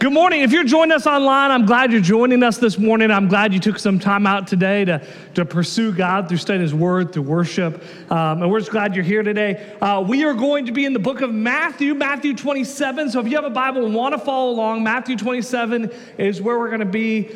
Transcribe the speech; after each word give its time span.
Good 0.00 0.14
morning. 0.14 0.40
If 0.40 0.50
you're 0.50 0.64
joining 0.64 0.92
us 0.92 1.06
online, 1.06 1.50
I'm 1.50 1.66
glad 1.66 1.92
you're 1.92 2.00
joining 2.00 2.42
us 2.42 2.56
this 2.56 2.78
morning. 2.78 3.10
I'm 3.10 3.28
glad 3.28 3.52
you 3.52 3.60
took 3.60 3.78
some 3.78 3.98
time 3.98 4.26
out 4.26 4.46
today 4.46 4.82
to, 4.86 5.06
to 5.34 5.44
pursue 5.44 5.92
God 5.92 6.26
through 6.26 6.38
studying 6.38 6.62
His 6.62 6.72
Word, 6.72 7.12
through 7.12 7.24
worship. 7.24 7.84
Um, 8.10 8.40
and 8.40 8.50
we're 8.50 8.60
just 8.60 8.70
glad 8.70 8.94
you're 8.94 9.04
here 9.04 9.22
today. 9.22 9.76
Uh, 9.78 10.00
we 10.00 10.24
are 10.24 10.32
going 10.32 10.64
to 10.64 10.72
be 10.72 10.86
in 10.86 10.94
the 10.94 10.98
book 10.98 11.20
of 11.20 11.34
Matthew, 11.34 11.92
Matthew 11.92 12.34
27. 12.34 13.10
So 13.10 13.20
if 13.20 13.28
you 13.28 13.36
have 13.36 13.44
a 13.44 13.50
Bible 13.50 13.84
and 13.84 13.94
want 13.94 14.14
to 14.14 14.18
follow 14.18 14.50
along, 14.52 14.82
Matthew 14.82 15.18
27 15.18 15.92
is 16.16 16.40
where 16.40 16.58
we're 16.58 16.68
going 16.68 16.80
to 16.80 16.86
be. 16.86 17.28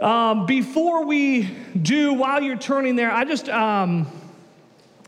Um, 0.00 0.46
before 0.46 1.04
we 1.04 1.42
do, 1.82 2.14
while 2.14 2.42
you're 2.42 2.56
turning 2.56 2.96
there, 2.96 3.12
I 3.12 3.26
just. 3.26 3.50
Um, 3.50 4.06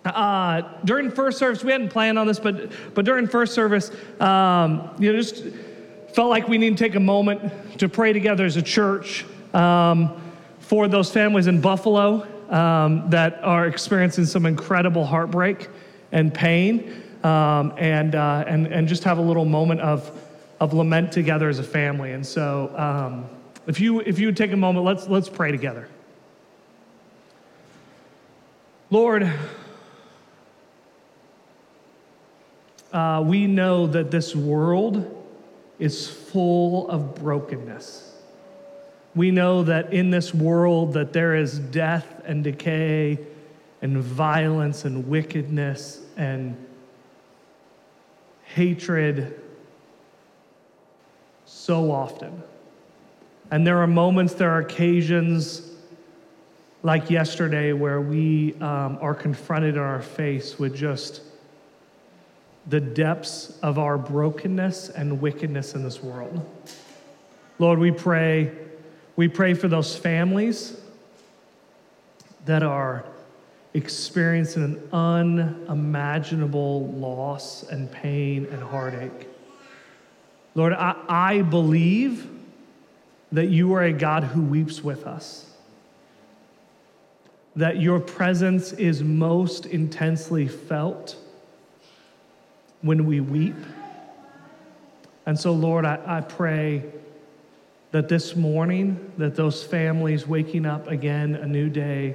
uh, 0.04 0.60
during 0.84 1.10
first 1.10 1.38
service, 1.38 1.64
we 1.64 1.72
hadn't 1.72 1.88
planned 1.88 2.18
on 2.18 2.26
this, 2.26 2.38
but 2.38 2.70
but 2.92 3.06
during 3.06 3.26
first 3.26 3.54
service, 3.54 3.90
um, 4.20 4.90
you 4.98 5.10
know, 5.10 5.18
just 5.18 5.44
felt 6.14 6.30
like 6.30 6.46
we 6.46 6.58
need 6.58 6.78
to 6.78 6.84
take 6.84 6.94
a 6.94 7.00
moment 7.00 7.80
to 7.80 7.88
pray 7.88 8.12
together 8.12 8.44
as 8.44 8.56
a 8.56 8.62
church 8.62 9.24
um, 9.52 10.22
for 10.60 10.86
those 10.86 11.10
families 11.10 11.48
in 11.48 11.60
Buffalo 11.60 12.24
um, 12.50 13.10
that 13.10 13.42
are 13.42 13.66
experiencing 13.66 14.24
some 14.24 14.46
incredible 14.46 15.04
heartbreak 15.04 15.68
and 16.12 16.32
pain, 16.32 17.02
um, 17.24 17.74
and, 17.78 18.14
uh, 18.14 18.44
and, 18.46 18.68
and 18.68 18.86
just 18.86 19.02
have 19.02 19.18
a 19.18 19.20
little 19.20 19.44
moment 19.44 19.80
of, 19.80 20.08
of 20.60 20.72
lament 20.72 21.10
together 21.10 21.48
as 21.48 21.58
a 21.58 21.64
family. 21.64 22.12
And 22.12 22.24
so, 22.24 22.72
um, 22.76 23.28
if, 23.66 23.80
you, 23.80 23.98
if 23.98 24.20
you 24.20 24.26
would 24.28 24.36
take 24.36 24.52
a 24.52 24.56
moment, 24.56 24.84
let's, 24.84 25.08
let's 25.08 25.28
pray 25.28 25.50
together. 25.50 25.88
Lord, 28.88 29.28
uh, 32.92 33.24
we 33.26 33.48
know 33.48 33.88
that 33.88 34.12
this 34.12 34.36
world 34.36 35.22
is 35.78 36.08
full 36.08 36.88
of 36.88 37.14
brokenness. 37.16 38.12
We 39.14 39.30
know 39.30 39.62
that 39.64 39.92
in 39.92 40.10
this 40.10 40.34
world 40.34 40.94
that 40.94 41.12
there 41.12 41.34
is 41.34 41.58
death 41.58 42.22
and 42.24 42.42
decay 42.42 43.18
and 43.82 43.98
violence 43.98 44.84
and 44.84 45.08
wickedness 45.08 46.00
and 46.16 46.56
hatred 48.44 49.40
so 51.44 51.90
often. 51.90 52.42
And 53.50 53.66
there 53.66 53.78
are 53.78 53.86
moments, 53.86 54.34
there 54.34 54.50
are 54.50 54.60
occasions 54.60 55.70
like 56.82 57.10
yesterday 57.10 57.72
where 57.72 58.00
we 58.00 58.54
um, 58.54 58.98
are 59.00 59.14
confronted 59.14 59.74
in 59.74 59.80
our 59.80 60.02
face 60.02 60.58
with 60.58 60.74
just 60.74 61.22
the 62.66 62.80
depths 62.80 63.58
of 63.62 63.78
our 63.78 63.98
brokenness 63.98 64.88
and 64.88 65.20
wickedness 65.20 65.74
in 65.74 65.82
this 65.82 66.02
world. 66.02 66.44
Lord, 67.58 67.78
we 67.78 67.90
pray, 67.90 68.52
we 69.16 69.28
pray 69.28 69.54
for 69.54 69.68
those 69.68 69.96
families 69.96 70.80
that 72.46 72.62
are 72.62 73.04
experiencing 73.74 74.62
an 74.62 74.88
unimaginable 74.92 76.88
loss 76.88 77.64
and 77.64 77.90
pain 77.90 78.46
and 78.50 78.62
heartache. 78.62 79.28
Lord, 80.54 80.72
I, 80.72 80.94
I 81.08 81.42
believe 81.42 82.30
that 83.32 83.46
you 83.46 83.74
are 83.74 83.82
a 83.82 83.92
God 83.92 84.24
who 84.24 84.42
weeps 84.42 84.82
with 84.82 85.06
us, 85.06 85.50
that 87.56 87.80
your 87.80 87.98
presence 87.98 88.72
is 88.72 89.02
most 89.02 89.66
intensely 89.66 90.46
felt 90.46 91.16
when 92.84 93.06
we 93.06 93.18
weep. 93.20 93.56
And 95.24 95.40
so, 95.40 95.52
Lord, 95.52 95.86
I, 95.86 95.98
I 96.06 96.20
pray 96.20 96.84
that 97.92 98.08
this 98.08 98.36
morning, 98.36 99.10
that 99.16 99.34
those 99.34 99.64
families 99.64 100.28
waking 100.28 100.66
up 100.66 100.86
again 100.88 101.34
a 101.34 101.46
new 101.46 101.70
day, 101.70 102.14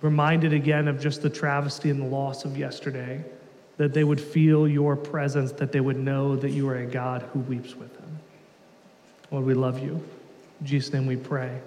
reminded 0.00 0.52
again 0.52 0.88
of 0.88 1.00
just 1.00 1.22
the 1.22 1.30
travesty 1.30 1.88
and 1.88 2.00
the 2.00 2.06
loss 2.06 2.44
of 2.44 2.58
yesterday, 2.58 3.24
that 3.76 3.94
they 3.94 4.02
would 4.02 4.20
feel 4.20 4.66
your 4.66 4.96
presence, 4.96 5.52
that 5.52 5.70
they 5.70 5.80
would 5.80 5.98
know 5.98 6.34
that 6.34 6.50
you 6.50 6.68
are 6.68 6.78
a 6.78 6.86
God 6.86 7.22
who 7.32 7.40
weeps 7.40 7.76
with 7.76 7.94
them. 7.94 8.18
Lord, 9.30 9.44
we 9.44 9.54
love 9.54 9.80
you. 9.80 10.02
In 10.60 10.66
Jesus' 10.66 10.92
name 10.92 11.06
we 11.06 11.16
pray. 11.16 11.60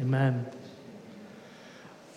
Amen. 0.00 0.46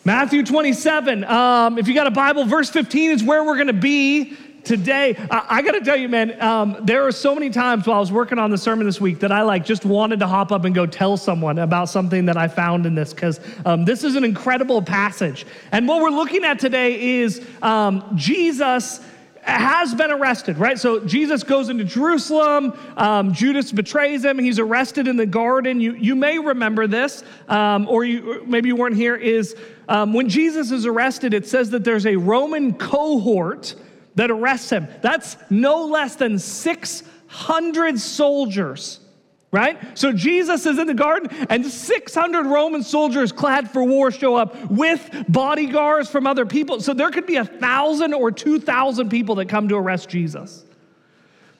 Matthew 0.05 0.43
27. 0.43 1.23
Um, 1.23 1.79
if 1.79 1.87
you 1.87 1.95
got 1.95 2.05
a 2.05 2.11
Bible, 2.11 2.45
verse 2.45 2.69
15 2.69 3.09
is 3.09 3.23
where 3.23 3.43
we're 3.43 3.55
going 3.55 3.65
to 3.65 3.73
be 3.73 4.37
today. 4.63 5.15
I, 5.31 5.45
I 5.49 5.61
got 5.63 5.71
to 5.71 5.81
tell 5.81 5.97
you, 5.97 6.07
man, 6.07 6.39
um, 6.43 6.77
there 6.83 7.07
are 7.07 7.11
so 7.11 7.33
many 7.33 7.49
times 7.49 7.87
while 7.87 7.97
I 7.97 7.99
was 8.01 8.11
working 8.11 8.37
on 8.37 8.51
the 8.51 8.57
sermon 8.59 8.85
this 8.85 9.01
week 9.01 9.19
that 9.21 9.31
I 9.31 9.41
like 9.41 9.65
just 9.65 9.83
wanted 9.83 10.19
to 10.19 10.27
hop 10.27 10.51
up 10.51 10.63
and 10.63 10.75
go 10.75 10.85
tell 10.85 11.17
someone 11.17 11.57
about 11.57 11.89
something 11.89 12.25
that 12.25 12.37
I 12.37 12.47
found 12.47 12.85
in 12.85 12.93
this 12.93 13.15
because 13.15 13.39
um, 13.65 13.83
this 13.83 14.03
is 14.03 14.15
an 14.15 14.23
incredible 14.23 14.79
passage. 14.79 15.43
And 15.71 15.87
what 15.87 16.03
we're 16.03 16.11
looking 16.11 16.43
at 16.43 16.59
today 16.59 17.21
is 17.21 17.43
um, 17.63 18.03
Jesus 18.13 18.99
has 19.45 19.93
been 19.93 20.11
arrested, 20.11 20.57
right? 20.57 20.77
So 20.77 20.99
Jesus 21.05 21.43
goes 21.43 21.69
into 21.69 21.83
Jerusalem. 21.83 22.77
Um, 22.97 23.31
Judas 23.31 23.71
betrays 23.71 24.25
him. 24.25 24.39
He's 24.39 24.57
arrested 24.57 25.07
in 25.07 25.17
the 25.17 25.25
garden. 25.25 25.79
You, 25.79 25.93
you 25.93 26.15
may 26.15 26.39
remember 26.39 26.87
this, 26.87 27.23
um, 27.47 27.87
or 27.87 28.03
you, 28.03 28.43
maybe 28.47 28.69
you 28.69 28.75
weren't 28.75 28.95
here, 28.95 29.15
is 29.15 29.55
um, 29.87 30.13
when 30.13 30.29
Jesus 30.29 30.71
is 30.71 30.85
arrested, 30.85 31.33
it 31.33 31.47
says 31.47 31.69
that 31.69 31.83
there's 31.83 32.07
a 32.07 32.15
Roman 32.15 32.73
cohort 32.73 33.75
that 34.15 34.31
arrests 34.31 34.71
him. 34.71 34.87
That's 35.01 35.37
no 35.49 35.85
less 35.85 36.15
than 36.15 36.39
600 36.39 37.99
soldiers 37.99 38.99
right? 39.55 39.97
So 39.97 40.11
Jesus 40.11 40.65
is 40.65 40.77
in 40.77 40.85
the 40.85 40.93
garden, 40.93 41.31
and 41.49 41.65
600 41.65 42.45
Roman 42.45 42.83
soldiers 42.83 43.31
clad 43.31 43.71
for 43.71 43.81
war 43.85 44.11
show 44.11 44.35
up 44.35 44.69
with 44.69 45.09
bodyguards 45.29 46.09
from 46.09 46.27
other 46.27 46.45
people. 46.45 46.81
So 46.81 46.93
there 46.93 47.09
could 47.09 47.25
be 47.25 47.37
a 47.37 47.45
thousand 47.45 48.13
or 48.13 48.31
2,000 48.31 49.07
people 49.09 49.35
that 49.35 49.47
come 49.47 49.69
to 49.69 49.75
arrest 49.77 50.09
Jesus. 50.09 50.65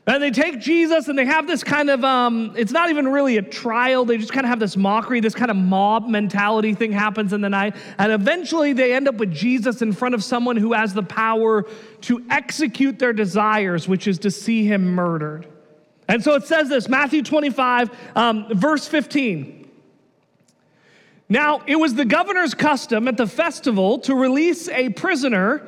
And 0.07 0.21
they 0.21 0.29
take 0.29 0.59
Jesus 0.59 1.07
and 1.07 1.17
they 1.17 1.25
have 1.25 1.47
this 1.47 1.63
kind 1.63 1.89
of, 1.89 2.03
um, 2.03 2.53
it's 2.57 2.73
not 2.73 2.89
even 2.89 3.07
really 3.07 3.37
a 3.37 3.41
trial. 3.41 4.03
They 4.03 4.17
just 4.17 4.33
kind 4.33 4.45
of 4.45 4.49
have 4.49 4.59
this 4.59 4.75
mockery, 4.75 5.21
this 5.21 5.33
kind 5.33 5.49
of 5.49 5.55
mob 5.55 6.09
mentality 6.09 6.73
thing 6.73 6.91
happens 6.91 7.31
in 7.31 7.39
the 7.39 7.49
night. 7.49 7.77
And 7.97 8.11
eventually 8.11 8.73
they 8.73 8.93
end 8.93 9.07
up 9.07 9.15
with 9.15 9.31
Jesus 9.31 9.81
in 9.81 9.93
front 9.93 10.13
of 10.13 10.23
someone 10.23 10.57
who 10.57 10.73
has 10.73 10.93
the 10.93 11.01
power 11.01 11.63
to 12.01 12.23
execute 12.29 12.99
their 12.99 13.13
desires, 13.13 13.87
which 13.87 14.05
is 14.05 14.19
to 14.19 14.31
see 14.31 14.65
him 14.65 14.93
murdered. 14.93 15.47
And 16.07 16.23
so 16.23 16.35
it 16.35 16.45
says 16.45 16.69
this 16.69 16.87
Matthew 16.87 17.23
25, 17.23 17.89
um, 18.15 18.47
verse 18.51 18.87
15. 18.87 19.69
Now, 21.27 21.63
it 21.65 21.75
was 21.75 21.95
the 21.95 22.05
governor's 22.05 22.53
custom 22.53 23.07
at 23.07 23.17
the 23.17 23.25
festival 23.25 23.99
to 23.99 24.13
release 24.13 24.69
a 24.69 24.89
prisoner 24.89 25.67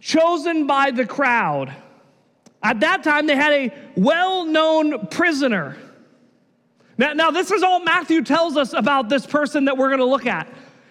chosen 0.00 0.66
by 0.66 0.92
the 0.92 1.04
crowd. 1.04 1.74
At 2.62 2.80
that 2.80 3.02
time, 3.02 3.26
they 3.26 3.34
had 3.34 3.52
a 3.52 3.74
well 3.96 4.44
known 4.44 5.08
prisoner. 5.08 5.76
Now, 6.98 7.14
now, 7.14 7.30
this 7.30 7.50
is 7.50 7.62
all 7.62 7.80
Matthew 7.80 8.22
tells 8.22 8.56
us 8.56 8.72
about 8.72 9.08
this 9.08 9.26
person 9.26 9.64
that 9.64 9.76
we're 9.76 9.88
going 9.88 10.00
to 10.00 10.04
look 10.04 10.26
at. 10.26 10.46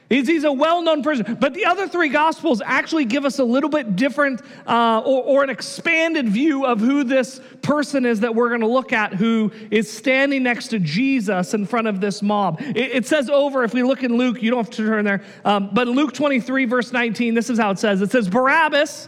He's, 0.09 0.27
he's 0.27 0.43
a 0.43 0.51
well 0.51 0.81
known 0.81 1.03
person. 1.03 1.37
But 1.39 1.53
the 1.53 1.65
other 1.65 1.87
three 1.87 2.09
gospels 2.09 2.61
actually 2.65 3.05
give 3.05 3.25
us 3.25 3.37
a 3.37 3.43
little 3.43 3.69
bit 3.69 3.95
different 3.95 4.41
uh, 4.67 5.01
or, 5.05 5.23
or 5.23 5.43
an 5.43 5.51
expanded 5.51 6.27
view 6.27 6.65
of 6.65 6.79
who 6.79 7.03
this 7.03 7.39
person 7.61 8.05
is 8.05 8.21
that 8.21 8.33
we're 8.33 8.49
going 8.49 8.61
to 8.61 8.67
look 8.67 8.91
at 8.91 9.13
who 9.13 9.51
is 9.69 9.91
standing 9.91 10.41
next 10.41 10.69
to 10.69 10.79
Jesus 10.79 11.53
in 11.53 11.65
front 11.67 11.87
of 11.87 12.01
this 12.01 12.23
mob. 12.23 12.59
It, 12.59 12.77
it 12.77 13.05
says 13.05 13.29
over, 13.29 13.63
if 13.63 13.73
we 13.75 13.83
look 13.83 14.03
in 14.03 14.17
Luke, 14.17 14.41
you 14.41 14.49
don't 14.49 14.65
have 14.65 14.73
to 14.75 14.85
turn 14.85 15.05
there, 15.05 15.23
um, 15.45 15.69
but 15.73 15.87
Luke 15.87 16.13
23, 16.13 16.65
verse 16.65 16.91
19, 16.91 17.35
this 17.35 17.51
is 17.51 17.59
how 17.59 17.69
it 17.69 17.79
says 17.79 18.01
it 18.01 18.09
says, 18.09 18.27
Barabbas 18.27 19.07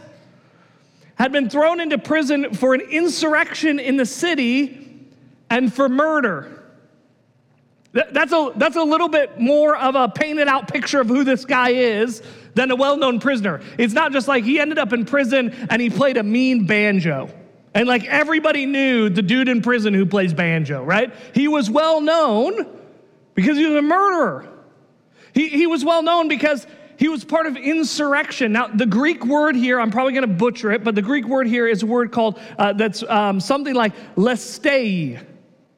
had 1.16 1.32
been 1.32 1.50
thrown 1.50 1.80
into 1.80 1.98
prison 1.98 2.54
for 2.54 2.74
an 2.74 2.80
insurrection 2.80 3.80
in 3.80 3.96
the 3.96 4.06
city 4.06 5.06
and 5.50 5.72
for 5.72 5.88
murder. 5.88 6.61
That's 7.92 8.32
a, 8.32 8.52
that's 8.56 8.76
a 8.76 8.82
little 8.82 9.08
bit 9.08 9.38
more 9.38 9.76
of 9.76 9.94
a 9.96 10.08
painted 10.08 10.48
out 10.48 10.66
picture 10.72 11.00
of 11.00 11.08
who 11.08 11.24
this 11.24 11.44
guy 11.44 11.70
is 11.70 12.22
than 12.54 12.70
a 12.70 12.76
well 12.76 12.96
known 12.96 13.20
prisoner. 13.20 13.60
It's 13.76 13.92
not 13.92 14.12
just 14.12 14.28
like 14.28 14.44
he 14.44 14.58
ended 14.58 14.78
up 14.78 14.94
in 14.94 15.04
prison 15.04 15.50
and 15.68 15.80
he 15.80 15.90
played 15.90 16.16
a 16.16 16.22
mean 16.22 16.66
banjo. 16.66 17.28
And 17.74 17.86
like 17.86 18.04
everybody 18.04 18.64
knew 18.64 19.10
the 19.10 19.22
dude 19.22 19.48
in 19.48 19.60
prison 19.60 19.92
who 19.92 20.06
plays 20.06 20.32
banjo, 20.32 20.82
right? 20.82 21.12
He 21.34 21.48
was 21.48 21.70
well 21.70 22.00
known 22.00 22.66
because 23.34 23.58
he 23.58 23.66
was 23.66 23.76
a 23.76 23.82
murderer. 23.82 24.48
He, 25.34 25.48
he 25.48 25.66
was 25.66 25.84
well 25.84 26.02
known 26.02 26.28
because 26.28 26.66
he 26.98 27.08
was 27.08 27.24
part 27.24 27.46
of 27.46 27.56
insurrection. 27.56 28.52
Now, 28.52 28.68
the 28.68 28.86
Greek 28.86 29.24
word 29.24 29.56
here, 29.56 29.80
I'm 29.80 29.90
probably 29.90 30.12
going 30.12 30.28
to 30.28 30.34
butcher 30.34 30.70
it, 30.72 30.84
but 30.84 30.94
the 30.94 31.02
Greek 31.02 31.26
word 31.26 31.46
here 31.46 31.66
is 31.66 31.82
a 31.82 31.86
word 31.86 32.12
called, 32.12 32.38
uh, 32.58 32.74
that's 32.74 33.02
um, 33.02 33.40
something 33.40 33.74
like 33.74 33.92
lestei 34.16 35.18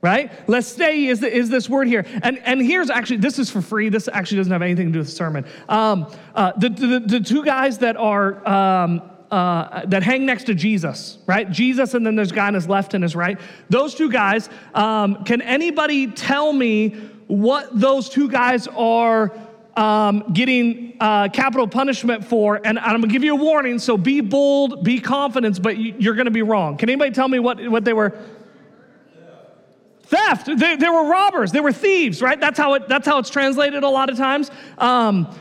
right? 0.04 0.30
Lestei 0.46 1.06
is, 1.06 1.20
the, 1.20 1.34
is 1.34 1.48
this 1.48 1.66
word 1.66 1.88
here. 1.88 2.04
And, 2.22 2.38
and 2.40 2.60
here's 2.60 2.90
actually, 2.90 3.16
this 3.16 3.38
is 3.38 3.50
for 3.50 3.62
free. 3.62 3.88
This 3.88 4.06
actually 4.06 4.36
doesn't 4.36 4.52
have 4.52 4.60
anything 4.60 4.88
to 4.88 4.92
do 4.92 4.98
with 4.98 5.08
the 5.08 5.14
sermon. 5.14 5.46
Um, 5.66 6.14
uh, 6.34 6.52
the, 6.58 6.68
the, 6.68 7.00
the, 7.00 7.20
two 7.20 7.42
guys 7.42 7.78
that 7.78 7.96
are 7.96 8.46
um, 8.46 9.00
uh, 9.30 9.86
that 9.86 10.02
hang 10.02 10.26
next 10.26 10.44
to 10.44 10.54
Jesus, 10.54 11.16
right? 11.24 11.50
Jesus, 11.50 11.94
and 11.94 12.06
then 12.06 12.16
there's 12.16 12.32
guy 12.32 12.48
on 12.48 12.54
his 12.54 12.68
left 12.68 12.92
and 12.92 13.02
his 13.02 13.16
right. 13.16 13.40
Those 13.70 13.94
two 13.94 14.10
guys, 14.12 14.50
um, 14.74 15.24
can 15.24 15.40
anybody 15.40 16.08
tell 16.08 16.52
me 16.52 16.90
what 17.26 17.80
those 17.80 18.10
two 18.10 18.28
guys 18.28 18.68
are 18.68 19.32
um, 19.74 20.34
getting 20.34 20.98
uh, 21.00 21.28
capital 21.32 21.66
punishment 21.66 22.26
for? 22.26 22.60
And 22.62 22.78
I'm 22.78 23.00
gonna 23.00 23.10
give 23.10 23.24
you 23.24 23.32
a 23.32 23.42
warning, 23.42 23.78
so 23.78 23.96
be 23.96 24.20
bold, 24.20 24.84
be 24.84 25.00
confident, 25.00 25.62
but 25.62 25.78
you're 25.78 26.14
gonna 26.14 26.30
be 26.30 26.42
wrong. 26.42 26.76
Can 26.76 26.90
anybody 26.90 27.10
tell 27.10 27.26
me 27.26 27.38
what, 27.38 27.66
what 27.70 27.86
they 27.86 27.94
were? 27.94 28.12
Theft. 30.06 30.46
They, 30.46 30.76
they 30.76 30.88
were 30.88 31.04
robbers. 31.04 31.52
They 31.52 31.60
were 31.60 31.72
thieves, 31.72 32.20
right? 32.20 32.38
That's 32.38 32.58
how, 32.58 32.74
it, 32.74 32.88
that's 32.88 33.06
how 33.06 33.18
it's 33.18 33.30
translated 33.30 33.82
a 33.82 33.88
lot 33.88 34.10
of 34.10 34.16
times. 34.16 34.50
Um, 34.78 35.34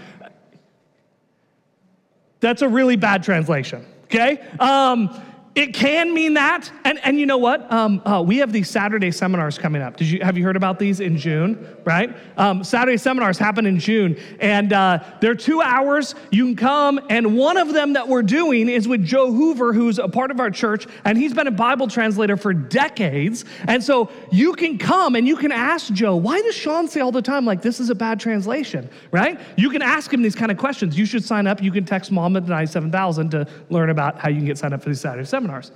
that's 2.39 2.62
a 2.62 2.68
really 2.68 2.95
bad 2.95 3.24
translation, 3.24 3.86
okay? 4.06 4.42
Um, 4.60 5.10
it 5.56 5.76
can 5.76 6.14
mean 6.14 6.34
that. 6.34 6.72
And, 6.84 7.00
and 7.04 7.20
you 7.20 7.28
know 7.28 7.38
what? 7.38 7.72
Um, 7.72 8.02
uh, 8.06 8.24
we 8.26 8.38
have 8.38 8.52
these 8.52 8.70
Saturday 8.70 9.12
seminars 9.12 9.60
coming 9.60 9.84
up. 9.84 9.98
Did 9.98 10.10
you, 10.10 10.20
have 10.24 10.36
you 10.36 10.44
heard 10.44 10.56
about 10.56 10.80
these 10.80 11.00
in 11.00 11.16
June, 11.16 11.78
right? 11.86 12.16
Um, 12.38 12.64
Saturday 12.64 12.98
seminars 12.98 13.38
happen 13.38 13.68
in 13.68 13.78
June, 13.78 14.18
and 14.40 14.74
uh, 14.74 15.04
they're 15.22 15.36
two 15.36 15.62
hours. 15.62 16.16
You 16.32 16.46
can 16.46 16.56
come, 16.56 17.00
and 17.10 17.38
one 17.38 17.58
of 17.58 17.72
them 17.72 17.94
that 17.94 18.08
we're 18.08 18.24
doing 18.24 18.68
is 18.68 18.88
with 18.88 19.06
Joe 19.06 19.32
Hoover, 19.32 19.74
who's 19.74 20.00
a 20.00 20.08
part 20.08 20.32
of 20.32 20.40
our 20.40 20.50
church, 20.50 20.88
and 21.06 21.20
he's 21.20 21.36
been 21.36 21.48
a 21.48 21.52
Bible 21.52 21.88
translator 21.88 22.36
for 22.36 22.54
decades. 22.54 23.46
And 23.68 23.84
so 23.84 24.10
you 24.32 24.54
can 24.54 24.80
come 24.80 25.16
and 25.16 25.28
you 25.28 25.36
can 25.36 25.52
ask 25.52 25.94
Joe, 25.94 26.16
why 26.16 26.42
does 26.42 26.56
Sean 26.56 26.88
say 26.88 27.02
all 27.02 27.12
the 27.12 27.22
time, 27.22 27.46
like, 27.46 27.62
this 27.62 27.80
is 27.80 27.92
a 27.92 27.96
bad 27.96 28.20
translation, 28.20 28.90
right? 29.12 29.40
You 29.56 29.70
can 29.70 29.84
ask 29.84 30.12
him 30.12 30.24
these 30.24 30.36
kind 30.36 30.52
of 30.52 30.58
questions. 30.58 30.98
You 30.98 31.06
should 31.06 31.24
sign 31.24 31.46
up. 31.46 31.62
You 31.62 31.72
can 31.72 31.86
text 31.86 32.12
mom 32.12 32.36
at 32.38 32.48
97000 32.48 33.30
to 33.32 33.48
learn 33.70 33.92
about 33.92 34.18
how 34.18 34.30
you 34.30 34.38
can 34.38 34.46
get 34.46 34.58
signed 34.58 34.74
up 34.74 34.82
for 34.82 34.90
these 34.90 35.02
Saturday 35.02 35.26
seminars 35.26 35.43
seminars. 35.44 35.72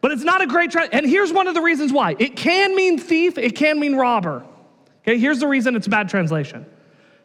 But 0.00 0.12
it's 0.12 0.24
not 0.24 0.40
a 0.40 0.46
great, 0.46 0.70
tra- 0.70 0.88
and 0.92 1.04
here's 1.04 1.32
one 1.32 1.46
of 1.46 1.54
the 1.54 1.60
reasons 1.60 1.92
why. 1.92 2.16
It 2.18 2.36
can 2.36 2.74
mean 2.74 2.98
thief, 2.98 3.36
it 3.36 3.54
can 3.54 3.78
mean 3.78 3.96
robber. 3.96 4.44
Okay, 5.02 5.18
here's 5.18 5.40
the 5.40 5.48
reason 5.48 5.76
it's 5.76 5.86
a 5.86 5.90
bad 5.90 6.08
translation. 6.08 6.64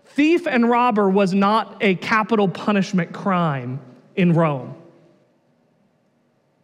Thief 0.07 0.47
and 0.47 0.69
robber 0.69 1.09
was 1.09 1.33
not 1.33 1.77
a 1.81 1.95
capital 1.95 2.47
punishment 2.47 3.13
crime 3.13 3.79
in 4.15 4.33
Rome. 4.33 4.75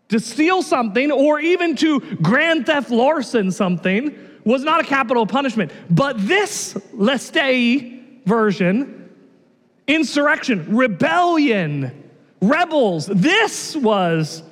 To 0.09 0.19
steal 0.19 0.61
something 0.61 1.11
or 1.11 1.39
even 1.39 1.75
to 1.77 2.01
grand 2.17 2.65
theft 2.65 2.91
larcen 2.91 3.51
something 3.51 4.13
was 4.43 4.63
not 4.63 4.81
a 4.81 4.83
capital 4.83 5.25
punishment. 5.25 5.71
But 5.89 6.15
this 6.27 6.77
Lestei 6.93 8.01
version, 8.25 9.09
insurrection, 9.87 10.75
rebellion, 10.75 12.09
rebels, 12.41 13.05
this 13.07 13.75
was 13.77 14.43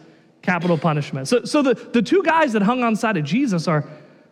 capital 0.50 0.80
punishment. 0.80 1.28
So, 1.28 1.46
so 1.46 1.62
the, 1.62 1.76
the 1.76 2.02
two 2.02 2.24
guys 2.24 2.54
that 2.54 2.64
hung 2.64 2.82
on 2.82 2.96
side 2.96 3.18
of 3.18 3.24
Jesus 3.24 3.68
are, 3.68 3.86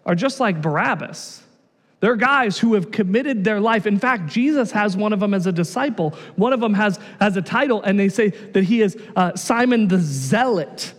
are 0.03 0.15
just 0.15 0.39
like 0.39 0.63
Barabbas. 0.63 1.43
They're 1.99 2.15
guys 2.15 2.57
who 2.57 2.73
have 2.73 2.89
committed 2.89 3.43
their 3.43 3.59
life. 3.59 3.85
In 3.85 3.99
fact, 3.99 4.25
Jesus 4.27 4.71
has 4.71 4.97
one 4.97 5.13
of 5.13 5.19
them 5.19 5.35
as 5.35 5.45
a 5.45 5.51
disciple. 5.51 6.15
One 6.35 6.53
of 6.53 6.59
them 6.59 6.73
has, 6.73 6.99
has 7.19 7.37
a 7.37 7.41
title, 7.43 7.83
and 7.83 7.99
they 7.99 8.09
say 8.09 8.29
that 8.29 8.63
he 8.63 8.81
is 8.81 8.97
uh, 9.15 9.35
Simon 9.35 9.87
the 9.87 9.99
Zealot. 9.99 10.95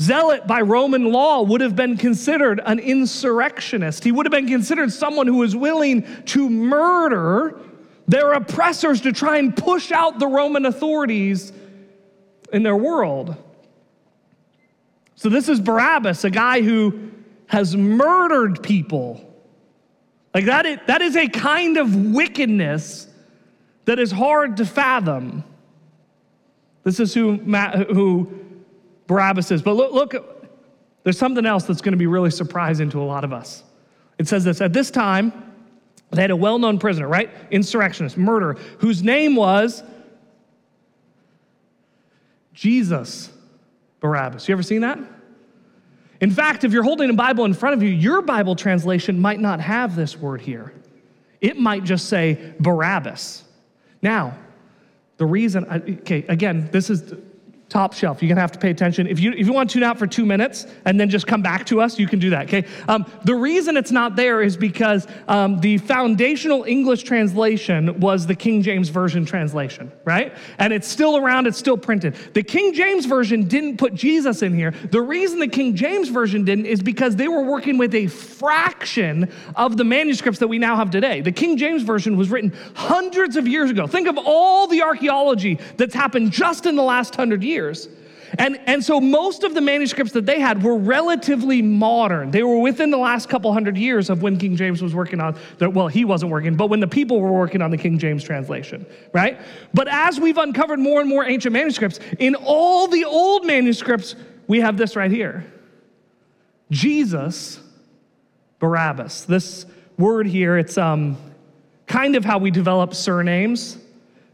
Zealot 0.00 0.48
by 0.48 0.60
Roman 0.60 1.04
law 1.12 1.42
would 1.42 1.60
have 1.60 1.76
been 1.76 1.96
considered 1.96 2.60
an 2.64 2.80
insurrectionist. 2.80 4.02
He 4.02 4.10
would 4.10 4.26
have 4.26 4.32
been 4.32 4.48
considered 4.48 4.92
someone 4.92 5.28
who 5.28 5.36
was 5.36 5.54
willing 5.54 6.04
to 6.26 6.50
murder 6.50 7.60
their 8.08 8.32
oppressors 8.32 9.02
to 9.02 9.12
try 9.12 9.38
and 9.38 9.56
push 9.56 9.92
out 9.92 10.18
the 10.18 10.26
Roman 10.26 10.66
authorities 10.66 11.52
in 12.52 12.64
their 12.64 12.76
world. 12.76 13.36
So, 15.16 15.30
this 15.30 15.48
is 15.48 15.60
Barabbas, 15.60 16.24
a 16.24 16.30
guy 16.30 16.60
who 16.60 17.10
has 17.46 17.74
murdered 17.74 18.62
people. 18.62 19.22
Like 20.34 20.44
that 20.44 20.66
is, 20.66 20.78
that 20.86 21.00
is 21.00 21.16
a 21.16 21.28
kind 21.28 21.78
of 21.78 22.12
wickedness 22.12 23.08
that 23.86 23.98
is 23.98 24.12
hard 24.12 24.58
to 24.58 24.66
fathom. 24.66 25.42
This 26.82 27.00
is 27.00 27.14
who, 27.14 27.36
who 27.36 28.30
Barabbas 29.06 29.50
is. 29.50 29.62
But 29.62 29.76
look, 29.76 29.92
look, 29.92 30.46
there's 31.04 31.18
something 31.18 31.46
else 31.46 31.64
that's 31.64 31.80
going 31.80 31.92
to 31.92 31.98
be 31.98 32.06
really 32.06 32.30
surprising 32.30 32.90
to 32.90 33.00
a 33.00 33.04
lot 33.04 33.24
of 33.24 33.32
us. 33.32 33.64
It 34.18 34.28
says 34.28 34.44
this 34.44 34.60
At 34.60 34.74
this 34.74 34.90
time, 34.90 35.32
they 36.10 36.20
had 36.20 36.30
a 36.30 36.36
well 36.36 36.58
known 36.58 36.78
prisoner, 36.78 37.08
right? 37.08 37.30
Insurrectionist, 37.50 38.18
murderer, 38.18 38.54
whose 38.78 39.02
name 39.02 39.36
was 39.36 39.82
Jesus 42.52 43.30
Barabbas. 44.00 44.48
You 44.48 44.52
ever 44.54 44.62
seen 44.62 44.82
that? 44.82 44.98
In 46.20 46.30
fact, 46.30 46.64
if 46.64 46.72
you're 46.72 46.82
holding 46.82 47.10
a 47.10 47.14
Bible 47.14 47.44
in 47.44 47.54
front 47.54 47.74
of 47.74 47.82
you, 47.82 47.90
your 47.90 48.22
Bible 48.22 48.56
translation 48.56 49.20
might 49.20 49.40
not 49.40 49.60
have 49.60 49.96
this 49.96 50.16
word 50.16 50.40
here. 50.40 50.72
It 51.40 51.58
might 51.58 51.84
just 51.84 52.08
say 52.08 52.54
Barabbas. 52.58 53.44
Now, 54.00 54.36
the 55.18 55.26
reason, 55.26 55.66
okay, 56.00 56.24
again, 56.28 56.68
this 56.72 56.90
is 56.90 57.14
top 57.68 57.92
shelf. 57.92 58.22
You're 58.22 58.28
gonna 58.28 58.40
have 58.40 58.52
to 58.52 58.60
pay 58.60 58.70
attention. 58.70 59.08
If 59.08 59.18
you, 59.18 59.32
if 59.32 59.46
you 59.46 59.52
want 59.52 59.70
to 59.70 59.74
tune 59.74 59.82
out 59.82 59.98
for 59.98 60.06
two 60.06 60.24
minutes 60.24 60.66
and 60.84 61.00
then 61.00 61.10
just 61.10 61.26
come 61.26 61.42
back 61.42 61.66
to 61.66 61.80
us, 61.80 61.98
you 61.98 62.06
can 62.06 62.20
do 62.20 62.30
that, 62.30 62.46
okay? 62.46 62.64
Um, 62.86 63.10
the 63.24 63.34
reason 63.34 63.76
it's 63.76 63.90
not 63.90 64.14
there 64.14 64.40
is 64.40 64.56
because 64.56 65.06
um, 65.26 65.58
the 65.58 65.78
foundational 65.78 66.62
English 66.62 67.02
translation 67.02 67.98
was 67.98 68.26
the 68.26 68.36
King 68.36 68.62
James 68.62 68.88
Version 68.88 69.24
translation, 69.24 69.90
right? 70.04 70.32
And 70.58 70.72
it's 70.72 70.86
still 70.86 71.16
around, 71.16 71.48
it's 71.48 71.58
still 71.58 71.76
printed. 71.76 72.14
The 72.34 72.42
King 72.44 72.72
James 72.72 73.04
Version 73.04 73.48
didn't 73.48 73.78
put 73.78 73.94
Jesus 73.94 74.42
in 74.42 74.54
here. 74.54 74.72
The 74.92 75.02
reason 75.02 75.40
the 75.40 75.48
King 75.48 75.74
James 75.74 76.08
Version 76.08 76.44
didn't 76.44 76.66
is 76.66 76.80
because 76.80 77.16
they 77.16 77.26
were 77.26 77.42
working 77.42 77.78
with 77.78 77.96
a 77.96 78.06
fraction 78.06 79.28
of 79.56 79.76
the 79.76 79.84
manuscripts 79.84 80.38
that 80.38 80.48
we 80.48 80.58
now 80.58 80.76
have 80.76 80.90
today. 80.90 81.20
The 81.20 81.32
King 81.32 81.56
James 81.56 81.82
Version 81.82 82.16
was 82.16 82.30
written 82.30 82.54
hundreds 82.74 83.36
of 83.36 83.48
years 83.48 83.70
ago. 83.70 83.88
Think 83.88 84.06
of 84.06 84.18
all 84.24 84.68
the 84.68 84.82
archaeology 84.82 85.58
that's 85.76 85.94
happened 85.94 86.30
just 86.30 86.64
in 86.66 86.76
the 86.76 86.82
last 86.82 87.16
hundred 87.16 87.42
years 87.42 87.55
years. 87.56 87.88
And, 88.38 88.60
and 88.66 88.84
so 88.84 89.00
most 89.00 89.44
of 89.44 89.54
the 89.54 89.60
manuscripts 89.60 90.12
that 90.12 90.26
they 90.26 90.40
had 90.40 90.62
were 90.62 90.76
relatively 90.76 91.62
modern. 91.62 92.30
They 92.30 92.42
were 92.42 92.58
within 92.58 92.90
the 92.90 92.98
last 92.98 93.28
couple 93.28 93.52
hundred 93.52 93.76
years 93.78 94.10
of 94.10 94.20
when 94.22 94.36
King 94.36 94.56
James 94.56 94.82
was 94.82 94.94
working 94.94 95.20
on, 95.20 95.36
the, 95.58 95.70
well, 95.70 95.88
he 95.88 96.04
wasn't 96.04 96.32
working, 96.32 96.56
but 96.56 96.68
when 96.68 96.80
the 96.80 96.88
people 96.88 97.20
were 97.20 97.32
working 97.32 97.62
on 97.62 97.70
the 97.70 97.78
King 97.78 97.98
James 97.98 98.24
translation, 98.24 98.84
right? 99.12 99.40
But 99.72 99.86
as 99.88 100.18
we've 100.18 100.38
uncovered 100.38 100.80
more 100.80 101.00
and 101.00 101.08
more 101.08 101.24
ancient 101.24 101.52
manuscripts, 101.52 102.00
in 102.18 102.34
all 102.34 102.88
the 102.88 103.04
old 103.04 103.46
manuscripts, 103.46 104.16
we 104.48 104.60
have 104.60 104.76
this 104.76 104.96
right 104.96 105.10
here 105.10 105.44
Jesus 106.70 107.60
Barabbas. 108.58 109.24
This 109.24 109.66
word 109.98 110.26
here, 110.26 110.58
it's 110.58 110.78
um, 110.78 111.16
kind 111.86 112.16
of 112.16 112.24
how 112.24 112.38
we 112.38 112.50
develop 112.50 112.94
surnames. 112.94 113.78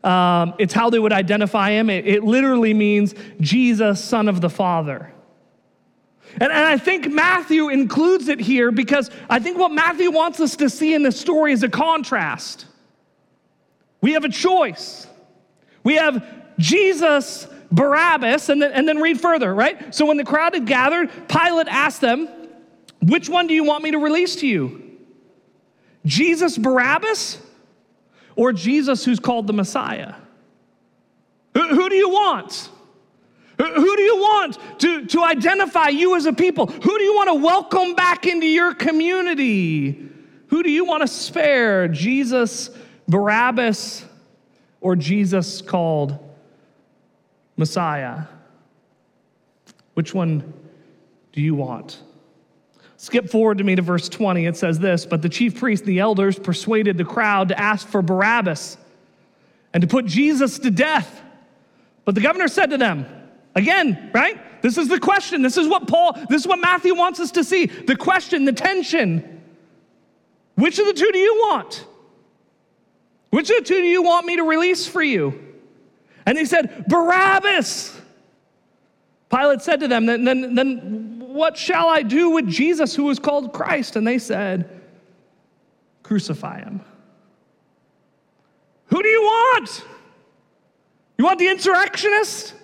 Um, 0.05 0.55
it's 0.59 0.75
how 0.75 0.91
they 0.91 0.99
would 0.99 1.13
identify 1.13 1.71
him. 1.71 1.89
It, 1.89 2.07
it 2.07 2.25
literally 2.25 2.75
means 2.75 3.15
Jesus, 3.41 4.03
son 4.03 4.29
of 4.29 4.41
the 4.41 4.51
Father. 4.51 5.13
And, 6.35 6.45
and, 6.45 6.53
I 6.53 6.79
think 6.79 7.11
Matthew 7.11 7.69
includes 7.69 8.29
it 8.29 8.41
here 8.41 8.71
because 8.73 9.11
I 9.29 9.39
think 9.39 9.59
what 9.59 9.71
Matthew 9.71 10.11
wants 10.11 10.41
us 10.41 10.57
to 10.57 10.71
see 10.71 10.95
in 10.95 11.03
this 11.03 11.21
story 11.21 11.53
is 11.53 11.63
a 11.63 11.69
contrast. 11.69 12.67
We 14.01 14.13
have 14.13 14.25
a 14.25 14.31
choice. 14.31 15.07
We 15.85 15.97
have 15.97 16.27
Jesus, 16.59 17.47
Barabbas, 17.71 18.49
and 18.49 18.63
then, 18.63 18.73
and 18.73 18.89
then 18.89 18.99
read 18.99 19.21
further, 19.21 19.55
right? 19.55 19.95
So 19.95 20.07
when 20.07 20.17
the 20.17 20.25
crowd 20.25 20.55
had 20.55 20.67
gathered, 20.67 21.11
Pilate 21.29 21.69
asked 21.69 22.01
them, 22.01 22.29
Which 23.03 23.29
one 23.29 23.47
do 23.47 23.55
you 23.55 23.65
want 23.65 23.85
me 23.85 23.91
to 23.93 23.99
release 23.99 24.37
to 24.37 24.47
you? 24.47 24.99
Jesus, 26.05 26.59
Barabbas, 26.59 27.39
or 28.37 28.53
Jesus 28.53 29.05
who's 29.05 29.21
called 29.21 29.47
the 29.47 29.53
Messiah? 29.53 30.15
Who, 31.55 31.69
who 31.69 31.89
do 31.89 31.95
you 31.95 32.09
want? 32.09 32.71
Who 33.59 33.97
do 33.97 34.03
you 34.03 34.17
want 34.17 34.59
to, 34.81 35.07
to 35.07 35.23
identify 35.23 35.89
you 35.89 36.17
as 36.17 36.27
a 36.27 36.33
people? 36.33 36.67
Who 36.67 36.99
do 36.99 37.05
you 37.05 37.15
want 37.15 37.29
to 37.29 37.35
welcome 37.35 37.95
back 37.95 38.27
into 38.27 38.47
your 38.47 38.75
community? 38.75 40.09
Who 40.49 40.63
do 40.63 40.71
you 40.71 40.85
want 40.85 41.03
to 41.03 41.07
spare? 41.07 41.87
Jesus, 41.87 42.71
Barabbas, 43.07 44.05
or 44.81 44.97
Jesus 44.97 45.63
called 45.63 46.19
Messiah? 47.57 48.25
Which 49.95 50.13
one 50.13 50.53
do 51.33 51.41
you 51.41 51.55
want? 51.55 52.03
Skip 53.03 53.29
forward 53.29 53.59
to 53.59 53.65
me 53.65 53.75
to 53.75 53.83
verse 53.83 54.09
20. 54.09 54.47
It 54.47 54.57
says 54.57 54.79
this 54.79 55.05
But 55.05 55.23
the 55.23 55.29
chief 55.29 55.59
priests 55.59 55.85
and 55.85 55.89
the 55.89 55.99
elders 55.99 56.39
persuaded 56.39 56.97
the 56.97 57.05
crowd 57.05 57.49
to 57.49 57.59
ask 57.59 57.89
for 57.89 58.01
Barabbas 58.01 58.77
and 59.75 59.81
to 59.81 59.89
put 59.89 60.07
Jesus 60.07 60.61
to 60.61 60.71
death. 60.71 61.21
But 62.05 62.15
the 62.15 62.21
governor 62.21 62.47
said 62.47 62.71
to 62.71 62.79
them, 62.79 63.07
again, 63.57 64.13
right? 64.15 64.63
This 64.63 64.79
is 64.79 64.87
the 64.87 65.01
question. 65.01 65.43
This 65.43 65.57
is 65.57 65.67
what 65.67 65.89
Paul, 65.89 66.13
this 66.29 66.43
is 66.43 66.47
what 66.47 66.61
Matthew 66.61 66.95
wants 66.95 67.19
us 67.19 67.33
to 67.33 67.43
see. 67.43 67.67
The 67.67 67.97
question, 67.97 68.45
the 68.45 68.53
tension. 68.53 69.43
Which 70.55 70.79
of 70.79 70.87
the 70.87 70.93
two 70.93 71.11
do 71.11 71.19
you 71.19 71.35
want? 71.49 71.85
Which 73.31 73.51
of 73.51 73.57
the 73.57 73.65
two 73.65 73.81
do 73.81 73.89
you 73.89 74.05
want 74.05 74.27
me 74.27 74.37
to 74.37 74.45
release 74.45 74.87
for 74.87 75.03
you? 75.03 75.57
And 76.25 76.39
they 76.39 76.45
said, 76.45 76.85
Barabbas. 76.87 78.01
Pilate 79.29 79.61
said 79.61 79.81
to 79.81 79.89
them, 79.89 80.07
then, 80.07 80.23
then, 80.23 80.55
then 80.55 81.22
what 81.35 81.57
shall 81.57 81.89
I 81.89 82.03
do 82.03 82.31
with 82.31 82.47
Jesus 82.47 82.95
who 82.95 83.09
is 83.11 83.19
called 83.19 83.53
Christ? 83.53 83.97
And 83.97 84.07
they 84.07 84.19
said, 84.19 84.81
Crucify 86.03 86.61
him. 86.61 86.81
Who 88.87 89.03
do 89.03 89.09
you 89.09 89.23
want? 89.23 89.85
You 91.19 91.25
want 91.25 91.39
the 91.39 91.49
insurrectionist? 91.49 92.55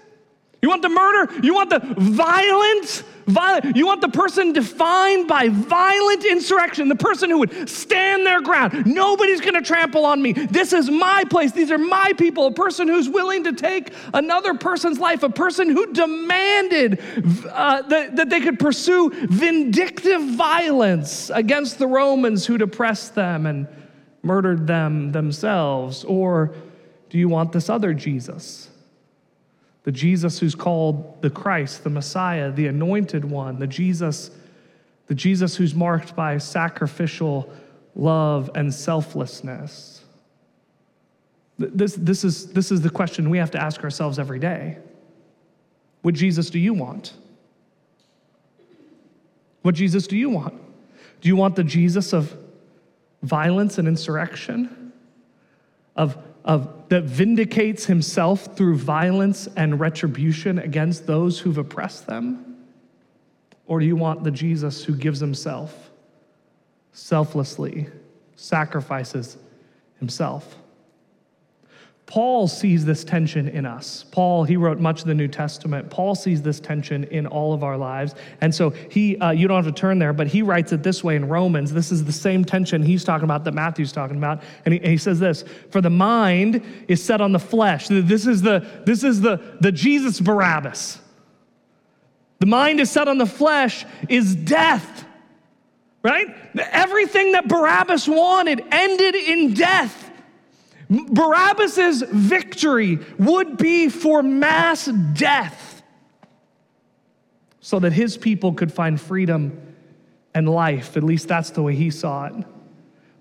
You 0.60 0.68
want 0.68 0.82
the 0.82 0.88
murder? 0.88 1.32
You 1.42 1.54
want 1.54 1.70
the 1.70 1.80
violent? 1.96 3.04
Violent. 3.28 3.76
You 3.76 3.86
want 3.86 4.00
the 4.00 4.08
person 4.08 4.54
defined 4.54 5.28
by 5.28 5.50
violent 5.50 6.24
insurrection, 6.24 6.88
the 6.88 6.96
person 6.96 7.28
who 7.28 7.40
would 7.40 7.68
stand 7.68 8.24
their 8.24 8.40
ground. 8.40 8.86
Nobody's 8.86 9.42
going 9.42 9.54
to 9.54 9.60
trample 9.60 10.06
on 10.06 10.22
me. 10.22 10.32
This 10.32 10.72
is 10.72 10.90
my 10.90 11.24
place. 11.28 11.52
These 11.52 11.70
are 11.70 11.78
my 11.78 12.12
people. 12.16 12.46
A 12.46 12.52
person 12.52 12.88
who's 12.88 13.08
willing 13.08 13.44
to 13.44 13.52
take 13.52 13.92
another 14.14 14.54
person's 14.54 14.98
life, 14.98 15.22
a 15.22 15.28
person 15.28 15.68
who 15.68 15.92
demanded 15.92 17.02
uh, 17.50 17.82
that, 17.82 18.16
that 18.16 18.30
they 18.30 18.40
could 18.40 18.58
pursue 18.58 19.10
vindictive 19.10 20.22
violence 20.22 21.30
against 21.30 21.78
the 21.78 21.86
Romans 21.86 22.46
who'd 22.46 22.62
oppressed 22.62 23.14
them 23.14 23.44
and 23.44 23.68
murdered 24.22 24.66
them 24.66 25.12
themselves. 25.12 26.02
Or 26.04 26.54
do 27.10 27.18
you 27.18 27.28
want 27.28 27.52
this 27.52 27.68
other 27.68 27.92
Jesus? 27.92 28.70
The 29.88 29.92
Jesus 29.92 30.38
who's 30.38 30.54
called 30.54 31.22
the 31.22 31.30
Christ, 31.30 31.82
the 31.82 31.88
Messiah, 31.88 32.52
the 32.52 32.66
anointed 32.66 33.24
one, 33.24 33.58
the 33.58 33.66
Jesus, 33.66 34.30
the 35.06 35.14
Jesus 35.14 35.56
who's 35.56 35.74
marked 35.74 36.14
by 36.14 36.36
sacrificial 36.36 37.50
love 37.94 38.50
and 38.54 38.74
selflessness. 38.74 40.04
This, 41.58 41.94
this, 41.94 42.22
is, 42.22 42.52
this 42.52 42.70
is 42.70 42.82
the 42.82 42.90
question 42.90 43.30
we 43.30 43.38
have 43.38 43.50
to 43.52 43.62
ask 43.62 43.82
ourselves 43.82 44.18
every 44.18 44.38
day. 44.38 44.76
What 46.02 46.12
Jesus 46.12 46.50
do 46.50 46.58
you 46.58 46.74
want? 46.74 47.14
What 49.62 49.74
Jesus 49.74 50.06
do 50.06 50.18
you 50.18 50.28
want? 50.28 50.52
Do 51.22 51.30
you 51.30 51.36
want 51.36 51.56
the 51.56 51.64
Jesus 51.64 52.12
of 52.12 52.36
violence 53.22 53.78
and 53.78 53.88
insurrection? 53.88 54.92
Of 55.96 56.18
of, 56.44 56.77
that 56.88 57.04
vindicates 57.04 57.84
himself 57.84 58.56
through 58.56 58.76
violence 58.76 59.48
and 59.56 59.78
retribution 59.78 60.58
against 60.58 61.06
those 61.06 61.38
who've 61.38 61.58
oppressed 61.58 62.06
them? 62.06 62.56
Or 63.66 63.80
do 63.80 63.86
you 63.86 63.96
want 63.96 64.24
the 64.24 64.30
Jesus 64.30 64.84
who 64.84 64.94
gives 64.94 65.20
himself 65.20 65.90
selflessly, 66.92 67.86
sacrifices 68.36 69.36
himself? 69.98 70.56
Paul 72.08 72.48
sees 72.48 72.86
this 72.86 73.04
tension 73.04 73.48
in 73.48 73.66
us. 73.66 74.06
Paul, 74.10 74.42
he 74.42 74.56
wrote 74.56 74.80
much 74.80 75.02
of 75.02 75.08
the 75.08 75.14
New 75.14 75.28
Testament. 75.28 75.90
Paul 75.90 76.14
sees 76.14 76.40
this 76.40 76.58
tension 76.58 77.04
in 77.04 77.26
all 77.26 77.52
of 77.52 77.62
our 77.62 77.76
lives. 77.76 78.14
And 78.40 78.52
so 78.52 78.70
he, 78.70 79.18
uh, 79.18 79.32
you 79.32 79.46
don't 79.46 79.62
have 79.62 79.74
to 79.74 79.78
turn 79.78 79.98
there, 79.98 80.14
but 80.14 80.26
he 80.26 80.40
writes 80.40 80.72
it 80.72 80.82
this 80.82 81.04
way 81.04 81.16
in 81.16 81.28
Romans. 81.28 81.70
This 81.70 81.92
is 81.92 82.06
the 82.06 82.12
same 82.12 82.46
tension 82.46 82.82
he's 82.82 83.04
talking 83.04 83.24
about 83.24 83.44
that 83.44 83.52
Matthew's 83.52 83.92
talking 83.92 84.16
about. 84.16 84.42
And 84.64 84.72
he, 84.72 84.80
and 84.80 84.88
he 84.90 84.96
says 84.96 85.20
this 85.20 85.44
For 85.70 85.82
the 85.82 85.90
mind 85.90 86.62
is 86.88 87.04
set 87.04 87.20
on 87.20 87.32
the 87.32 87.38
flesh. 87.38 87.88
This 87.88 88.26
is 88.26 88.40
the, 88.40 88.66
this 88.86 89.04
is 89.04 89.20
the, 89.20 89.58
the 89.60 89.70
Jesus 89.70 90.18
Barabbas. 90.18 91.00
The 92.38 92.46
mind 92.46 92.80
is 92.80 92.90
set 92.90 93.08
on 93.08 93.18
the 93.18 93.26
flesh 93.26 93.84
is 94.08 94.34
death, 94.34 95.04
right? 96.02 96.34
Everything 96.58 97.32
that 97.32 97.48
Barabbas 97.48 98.08
wanted 98.08 98.64
ended 98.70 99.14
in 99.14 99.52
death. 99.52 100.07
Barabbas's 100.90 102.02
victory 102.02 102.98
would 103.18 103.58
be 103.58 103.88
for 103.88 104.22
mass 104.22 104.86
death 104.86 105.82
so 107.60 107.78
that 107.78 107.92
his 107.92 108.16
people 108.16 108.54
could 108.54 108.72
find 108.72 108.98
freedom 108.98 109.60
and 110.34 110.48
life. 110.48 110.96
At 110.96 111.02
least 111.02 111.28
that's 111.28 111.50
the 111.50 111.62
way 111.62 111.74
he 111.74 111.90
saw 111.90 112.26
it. 112.26 112.32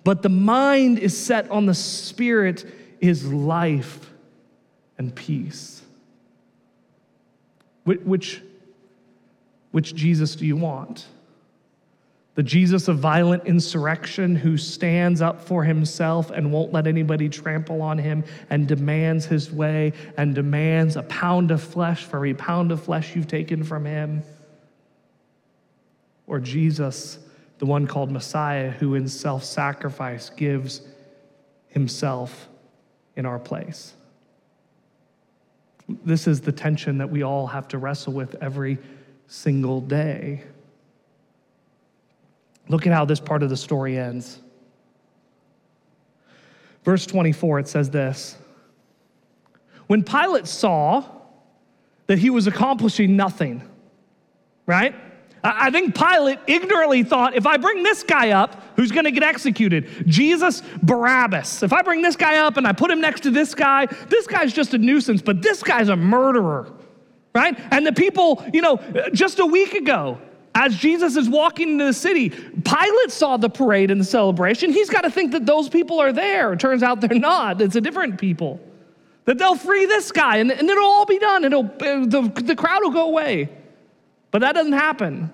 But 0.06 0.22
the 0.22 0.30
mind 0.30 1.00
is 1.00 1.18
set 1.18 1.52
on 1.52 1.66
the 1.66 1.74
spirit 1.74 2.66
is 3.02 3.26
life 3.26 4.14
and 4.98 5.14
peace. 5.14 5.82
Which, 7.84 8.42
which 9.72 9.96
Jesus 9.96 10.36
do 10.36 10.46
you 10.46 10.56
want? 10.56 11.06
The 12.38 12.44
Jesus 12.44 12.88
of 12.88 13.00
violent 13.00 13.48
insurrection 13.48 14.36
who 14.36 14.58
stands 14.58 15.24
up 15.24 15.42
for 15.42 15.64
himself 15.64 16.30
and 16.30 16.52
won't 16.52 16.72
let 16.72 16.86
anybody 16.86 17.30
trample 17.30 17.82
on 17.82 17.98
him 17.98 18.24
and 18.52 18.68
demands 18.68 19.26
his 19.26 19.52
way 19.52 19.92
and 20.18 20.36
demands 20.36 20.98
a 20.98 21.02
pound 21.02 21.50
of 21.50 21.64
flesh 21.64 22.04
for 22.04 22.18
every 22.18 22.36
pound 22.36 22.72
of 22.72 22.84
flesh 22.84 23.16
you've 23.16 23.28
taken 23.28 23.64
from 23.64 23.86
him. 23.86 24.22
Or 26.28 26.40
Jesus, 26.40 27.18
the 27.58 27.66
one 27.66 27.88
called 27.88 28.12
Messiah, 28.12 28.70
who 28.70 28.94
in 28.94 29.08
self 29.08 29.44
sacrifice 29.44 30.30
gives 30.30 30.82
himself 31.70 32.50
in 33.16 33.26
our 33.26 33.40
place. 33.40 33.96
This 35.90 36.28
is 36.28 36.42
the 36.42 36.52
tension 36.52 37.00
that 37.00 37.10
we 37.10 37.24
all 37.24 37.48
have 37.48 37.68
to 37.70 37.80
wrestle 37.80 38.14
with 38.14 38.36
every 38.44 38.78
single 39.26 39.82
day. 39.82 40.44
Look 42.70 42.86
at 42.86 42.94
how 42.94 43.06
this 43.06 43.20
part 43.20 43.44
of 43.44 43.50
the 43.50 43.58
story 43.58 43.98
ends. 43.98 44.40
Verse 46.84 47.06
24, 47.06 47.60
it 47.60 47.68
says 47.68 47.90
this 47.90 48.38
When 49.88 50.04
Pilate 50.04 50.48
saw 50.48 51.04
that 52.08 52.20
he 52.20 52.30
was 52.30 52.48
accomplishing 52.48 53.16
nothing, 53.16 53.62
right? 54.66 54.96
I 55.44 55.70
think 55.70 55.96
Pilate 55.96 56.40
ignorantly 56.48 57.04
thought 57.04 57.36
if 57.36 57.46
I 57.46 57.58
bring 57.58 57.84
this 57.84 58.04
guy 58.04 58.32
up, 58.32 58.62
who's 58.76 58.92
going 58.92 59.06
to 59.06 59.12
get 59.12 59.24
executed? 59.24 60.06
Jesus 60.08 60.62
Barabbas. 60.82 61.64
If 61.64 61.72
I 61.72 61.82
bring 61.84 62.02
this 62.02 62.16
guy 62.16 62.38
up 62.38 62.58
and 62.58 62.68
I 62.68 62.72
put 62.74 62.92
him 62.92 63.00
next 63.00 63.22
to 63.22 63.32
this 63.32 63.54
guy, 63.54 63.86
this 63.86 64.28
guy's 64.28 64.52
just 64.52 64.74
a 64.74 64.78
nuisance, 64.78 65.22
but 65.22 65.42
this 65.42 65.64
guy's 65.64 65.90
a 65.90 65.96
murderer, 65.96 66.72
right? 67.34 67.58
And 67.72 67.86
the 67.86 67.94
people, 67.94 68.44
you 68.54 68.62
know, 68.62 68.78
just 69.14 69.40
a 69.40 69.46
week 69.46 69.74
ago, 69.74 70.20
as 70.58 70.76
Jesus 70.76 71.16
is 71.16 71.30
walking 71.30 71.74
into 71.74 71.86
the 71.86 71.94
city, 71.94 72.30
Pilate 72.30 73.12
saw 73.12 73.38
the 73.38 73.48
parade 73.48 73.92
and 73.92 74.02
the 74.02 74.06
celebration. 74.06 74.72
He's 74.72 74.90
got 74.90 75.02
to 75.02 75.12
think 75.12 75.32
that 75.34 75.46
those 75.46 75.70
people 75.70 76.00
are 76.00 76.12
there. 76.12 76.52
It 76.52 76.60
turns 76.60 76.82
out 76.82 77.00
they're 77.00 77.20
not, 77.20 77.62
it's 77.62 77.76
a 77.76 77.82
different 77.82 78.20
people. 78.20 78.60
That 79.26 79.38
they'll 79.38 79.56
free 79.56 79.86
this 79.86 80.12
guy 80.12 80.38
and, 80.38 80.52
and 80.52 80.68
it'll 80.68 80.84
all 80.84 81.06
be 81.06 81.20
done. 81.20 81.44
It'll, 81.44 81.64
the, 81.64 82.32
the 82.44 82.56
crowd 82.56 82.82
will 82.82 82.90
go 82.90 83.06
away. 83.06 83.50
But 84.32 84.40
that 84.40 84.54
doesn't 84.56 84.74
happen. 84.74 85.32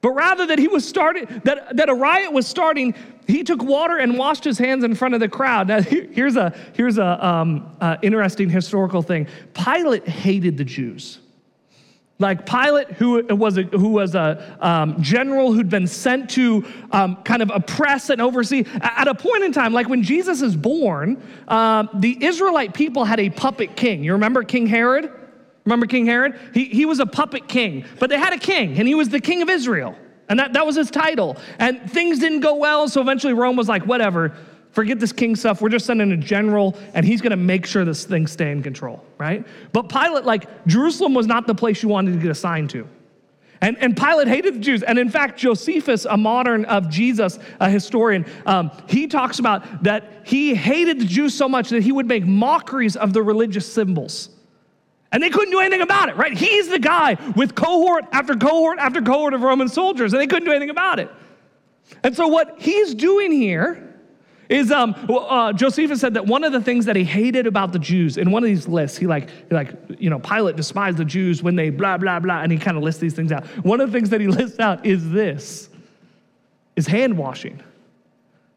But 0.00 0.10
rather 0.12 0.46
that 0.46 0.60
he 0.60 0.68
was 0.68 0.86
starting, 0.86 1.26
that, 1.42 1.76
that 1.76 1.88
a 1.88 1.94
riot 1.94 2.32
was 2.32 2.46
starting, 2.46 2.94
he 3.26 3.42
took 3.42 3.64
water 3.64 3.96
and 3.96 4.16
washed 4.16 4.44
his 4.44 4.58
hands 4.58 4.84
in 4.84 4.94
front 4.94 5.14
of 5.14 5.20
the 5.20 5.28
crowd. 5.28 5.66
Now, 5.66 5.80
here's 5.80 6.36
a 6.36 6.54
here's 6.74 6.98
a 6.98 7.26
um, 7.26 7.74
uh, 7.80 7.96
interesting 8.02 8.48
historical 8.48 9.02
thing. 9.02 9.26
Pilate 9.54 10.06
hated 10.06 10.56
the 10.56 10.64
Jews. 10.64 11.18
Like 12.20 12.46
Pilate, 12.46 12.92
who 12.92 13.24
was 13.34 13.58
a, 13.58 13.62
who 13.62 13.88
was 13.88 14.14
a 14.14 14.56
um, 14.60 15.02
general 15.02 15.52
who'd 15.52 15.68
been 15.68 15.88
sent 15.88 16.30
to 16.30 16.64
um, 16.92 17.16
kind 17.24 17.42
of 17.42 17.50
oppress 17.52 18.08
and 18.08 18.20
oversee. 18.22 18.64
At 18.80 19.08
a 19.08 19.14
point 19.14 19.42
in 19.42 19.52
time, 19.52 19.72
like 19.72 19.88
when 19.88 20.02
Jesus 20.04 20.40
is 20.40 20.54
born, 20.54 21.20
uh, 21.48 21.86
the 21.94 22.24
Israelite 22.24 22.72
people 22.72 23.04
had 23.04 23.18
a 23.18 23.30
puppet 23.30 23.74
king. 23.74 24.04
You 24.04 24.12
remember 24.12 24.44
King 24.44 24.66
Herod? 24.66 25.10
Remember 25.64 25.86
King 25.86 26.06
Herod? 26.06 26.38
He, 26.52 26.66
he 26.66 26.86
was 26.86 27.00
a 27.00 27.06
puppet 27.06 27.48
king, 27.48 27.84
but 27.98 28.10
they 28.10 28.18
had 28.18 28.32
a 28.32 28.38
king, 28.38 28.78
and 28.78 28.86
he 28.86 28.94
was 28.94 29.08
the 29.08 29.20
king 29.20 29.42
of 29.42 29.48
Israel. 29.48 29.96
And 30.28 30.38
that, 30.38 30.52
that 30.52 30.64
was 30.64 30.76
his 30.76 30.90
title. 30.90 31.36
And 31.58 31.90
things 31.90 32.18
didn't 32.18 32.40
go 32.40 32.54
well, 32.56 32.88
so 32.88 33.00
eventually 33.00 33.32
Rome 33.32 33.56
was 33.56 33.68
like, 33.68 33.84
whatever, 33.86 34.36
Forget 34.74 34.98
this 34.98 35.12
king 35.12 35.36
stuff. 35.36 35.62
We're 35.62 35.68
just 35.68 35.86
sending 35.86 36.10
a 36.10 36.16
general, 36.16 36.76
and 36.94 37.06
he's 37.06 37.20
going 37.20 37.30
to 37.30 37.36
make 37.36 37.64
sure 37.64 37.84
this 37.84 38.04
thing 38.04 38.26
stay 38.26 38.50
in 38.50 38.60
control, 38.60 39.04
right? 39.18 39.46
But 39.72 39.88
Pilate, 39.88 40.24
like, 40.24 40.66
Jerusalem 40.66 41.14
was 41.14 41.28
not 41.28 41.46
the 41.46 41.54
place 41.54 41.80
you 41.80 41.88
wanted 41.88 42.14
to 42.14 42.18
get 42.18 42.32
assigned 42.32 42.70
to. 42.70 42.88
And, 43.60 43.78
and 43.78 43.96
Pilate 43.96 44.26
hated 44.26 44.56
the 44.56 44.58
Jews. 44.58 44.82
And 44.82 44.98
in 44.98 45.08
fact, 45.08 45.38
Josephus, 45.38 46.06
a 46.06 46.16
modern 46.16 46.64
of 46.64 46.90
Jesus, 46.90 47.38
a 47.60 47.70
historian, 47.70 48.26
um, 48.46 48.72
he 48.88 49.06
talks 49.06 49.38
about 49.38 49.84
that 49.84 50.22
he 50.24 50.56
hated 50.56 50.98
the 50.98 51.04
Jews 51.04 51.34
so 51.34 51.48
much 51.48 51.70
that 51.70 51.84
he 51.84 51.92
would 51.92 52.06
make 52.06 52.26
mockeries 52.26 52.96
of 52.96 53.12
the 53.12 53.22
religious 53.22 53.72
symbols. 53.72 54.28
And 55.12 55.22
they 55.22 55.30
couldn't 55.30 55.52
do 55.52 55.60
anything 55.60 55.82
about 55.82 56.08
it, 56.08 56.16
right? 56.16 56.36
He's 56.36 56.68
the 56.68 56.80
guy 56.80 57.16
with 57.36 57.54
cohort 57.54 58.06
after 58.10 58.34
cohort 58.34 58.80
after 58.80 59.00
cohort 59.00 59.34
of 59.34 59.42
Roman 59.42 59.68
soldiers, 59.68 60.12
and 60.12 60.20
they 60.20 60.26
couldn't 60.26 60.46
do 60.46 60.50
anything 60.50 60.70
about 60.70 60.98
it. 60.98 61.08
And 62.02 62.16
so, 62.16 62.26
what 62.26 62.56
he's 62.58 62.92
doing 62.96 63.30
here 63.30 63.93
is 64.48 64.70
um, 64.70 64.94
uh, 65.08 65.52
Josephus 65.52 66.00
said 66.00 66.14
that 66.14 66.26
one 66.26 66.44
of 66.44 66.52
the 66.52 66.60
things 66.60 66.84
that 66.86 66.96
he 66.96 67.04
hated 67.04 67.46
about 67.46 67.72
the 67.72 67.78
Jews 67.78 68.18
in 68.18 68.30
one 68.30 68.42
of 68.42 68.46
these 68.46 68.68
lists, 68.68 68.98
he 68.98 69.06
like, 69.06 69.30
like, 69.50 69.70
you 69.98 70.10
know, 70.10 70.18
Pilate 70.18 70.56
despised 70.56 70.98
the 70.98 71.04
Jews 71.04 71.42
when 71.42 71.56
they 71.56 71.70
blah, 71.70 71.96
blah, 71.96 72.20
blah, 72.20 72.42
and 72.42 72.52
he 72.52 72.58
kind 72.58 72.76
of 72.76 72.82
lists 72.82 73.00
these 73.00 73.14
things 73.14 73.32
out. 73.32 73.46
One 73.64 73.80
of 73.80 73.90
the 73.90 73.98
things 73.98 74.10
that 74.10 74.20
he 74.20 74.26
lists 74.28 74.58
out 74.58 74.84
is 74.84 75.10
this, 75.10 75.70
is 76.76 76.86
hand 76.86 77.16
washing, 77.16 77.62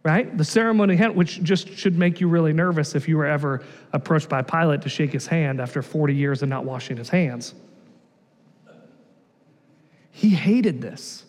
right? 0.03 0.37
The 0.37 0.45
ceremony, 0.45 0.95
hand, 0.95 1.15
which 1.15 1.41
just 1.41 1.69
should 1.69 1.97
make 1.97 2.19
you 2.19 2.27
really 2.27 2.53
nervous 2.53 2.93
if 2.95 3.07
you 3.07 3.17
were 3.17 3.25
ever 3.25 3.63
approached 3.93 4.27
by 4.27 4.41
Pilate 4.41 4.81
to 4.81 4.89
shake 4.89 5.13
his 5.13 5.27
hand 5.27 5.61
after 5.61 5.81
40 5.81 6.13
years 6.13 6.43
of 6.43 6.49
not 6.49 6.65
washing 6.65 6.97
his 6.97 7.09
hands. 7.09 7.53
he 10.11 10.29
hated 10.29 10.81
this. 10.81 11.26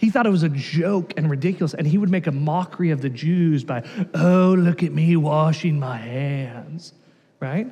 He 0.00 0.08
thought 0.08 0.24
it 0.24 0.30
was 0.30 0.44
a 0.44 0.48
joke 0.48 1.12
and 1.18 1.28
ridiculous, 1.28 1.74
and 1.74 1.86
he 1.86 1.98
would 1.98 2.08
make 2.08 2.26
a 2.26 2.32
mockery 2.32 2.90
of 2.90 3.02
the 3.02 3.10
Jews 3.10 3.64
by, 3.64 3.84
oh, 4.14 4.56
look 4.58 4.82
at 4.82 4.92
me 4.92 5.14
washing 5.14 5.78
my 5.78 5.98
hands, 5.98 6.94
right? 7.38 7.66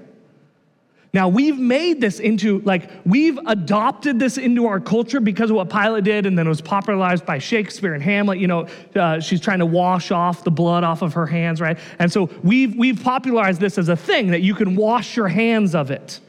Now, 1.14 1.30
we've 1.30 1.58
made 1.58 2.02
this 2.02 2.20
into, 2.20 2.61
like, 2.66 2.90
we've 3.06 3.38
adopted 3.47 4.18
this 4.18 4.37
into 4.37 4.66
our 4.66 4.78
culture 4.78 5.20
because 5.20 5.49
of 5.49 5.56
what 5.56 5.70
Pilate 5.70 6.04
did, 6.04 6.26
and 6.26 6.38
then 6.38 6.44
it 6.44 6.50
was 6.50 6.61
popularized 6.61 7.25
by 7.25 7.38
Shakespeare 7.38 7.94
and 7.94 8.02
Hamlet. 8.02 8.38
You 8.38 8.47
know, 8.47 8.68
uh, 8.94 9.20
she's 9.20 9.40
trying 9.40 9.61
to 9.61 9.66
wash 9.66 10.11
off 10.11 10.44
the 10.44 10.50
blood 10.50 10.85
off 10.85 11.00
of 11.00 11.14
her 11.14 11.25
hands, 11.25 11.62
right? 11.62 11.78
And 11.99 12.12
so 12.12 12.28
we've, 12.42 12.76
we've 12.76 13.02
popularized 13.02 13.58
this 13.58 13.78
as 13.78 13.88
a 13.88 13.97
thing 13.97 14.32
that 14.32 14.42
you 14.42 14.54
can 14.54 14.76
wash 14.76 15.16
your 15.16 15.28
hands 15.28 15.75
of 15.75 15.90
it. 15.90 16.20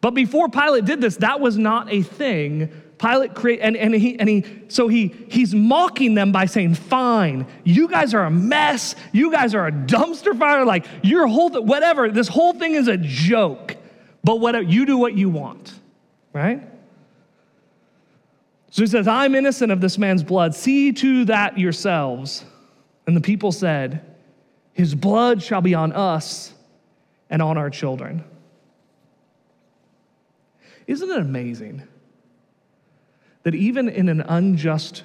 But 0.00 0.10
before 0.10 0.48
Pilate 0.48 0.86
did 0.86 1.00
this, 1.00 1.18
that 1.18 1.38
was 1.38 1.56
not 1.56 1.92
a 1.92 2.02
thing. 2.02 2.68
Pilate 3.04 3.34
create 3.34 3.60
and, 3.60 3.76
and 3.76 3.94
he 3.94 4.18
and 4.18 4.28
he 4.28 4.44
so 4.68 4.88
he 4.88 5.08
he's 5.28 5.54
mocking 5.54 6.14
them 6.14 6.32
by 6.32 6.46
saying, 6.46 6.74
Fine, 6.74 7.46
you 7.62 7.86
guys 7.86 8.14
are 8.14 8.24
a 8.24 8.30
mess, 8.30 8.94
you 9.12 9.30
guys 9.30 9.54
are 9.54 9.66
a 9.66 9.72
dumpster 9.72 10.38
fire, 10.38 10.64
like 10.64 10.86
your 11.02 11.26
whole 11.26 11.50
whatever, 11.62 12.08
this 12.08 12.28
whole 12.28 12.54
thing 12.54 12.74
is 12.74 12.88
a 12.88 12.96
joke. 12.96 13.76
But 14.22 14.40
whatever, 14.40 14.64
you 14.64 14.86
do 14.86 14.96
what 14.96 15.12
you 15.14 15.28
want, 15.28 15.74
right? 16.32 16.62
So 18.70 18.82
he 18.82 18.86
says, 18.86 19.06
I'm 19.06 19.34
innocent 19.34 19.70
of 19.70 19.82
this 19.82 19.98
man's 19.98 20.22
blood. 20.22 20.54
See 20.54 20.90
to 20.92 21.26
that 21.26 21.58
yourselves. 21.58 22.44
And 23.06 23.14
the 23.14 23.20
people 23.20 23.52
said, 23.52 24.02
His 24.72 24.94
blood 24.94 25.42
shall 25.42 25.60
be 25.60 25.74
on 25.74 25.92
us 25.92 26.54
and 27.28 27.42
on 27.42 27.58
our 27.58 27.68
children. 27.68 28.24
Isn't 30.86 31.10
it 31.10 31.18
amazing 31.18 31.82
that 33.44 33.54
even 33.54 33.88
in 33.88 34.08
an 34.08 34.22
unjust 34.22 35.04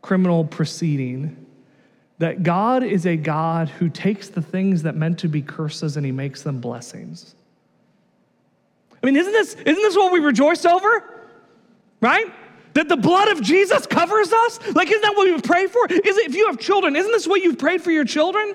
criminal 0.00 0.44
proceeding, 0.44 1.46
that 2.18 2.42
God 2.42 2.82
is 2.82 3.04
a 3.04 3.16
God 3.16 3.68
who 3.68 3.88
takes 3.88 4.28
the 4.28 4.42
things 4.42 4.82
that 4.84 4.94
meant 4.94 5.18
to 5.18 5.28
be 5.28 5.42
curses 5.42 5.96
and 5.96 6.06
he 6.06 6.12
makes 6.12 6.42
them 6.42 6.60
blessings? 6.60 7.34
I 9.02 9.06
mean, 9.06 9.16
isn't 9.16 9.32
this, 9.32 9.54
isn't 9.54 9.64
this 9.82 9.96
what 9.96 10.12
we 10.12 10.20
rejoice 10.20 10.64
over? 10.64 11.02
Right? 12.00 12.26
That 12.74 12.88
the 12.88 12.96
blood 12.96 13.28
of 13.28 13.42
Jesus 13.42 13.86
covers 13.86 14.32
us? 14.32 14.60
Like, 14.74 14.88
isn't 14.88 15.02
that 15.02 15.16
what 15.16 15.26
we 15.32 15.40
pray 15.40 15.66
for? 15.66 15.86
Is 15.86 16.16
it, 16.16 16.28
if 16.28 16.34
you 16.34 16.46
have 16.46 16.58
children, 16.58 16.94
isn't 16.94 17.10
this 17.10 17.26
what 17.26 17.42
you've 17.42 17.58
prayed 17.58 17.82
for 17.82 17.90
your 17.90 18.04
children? 18.04 18.54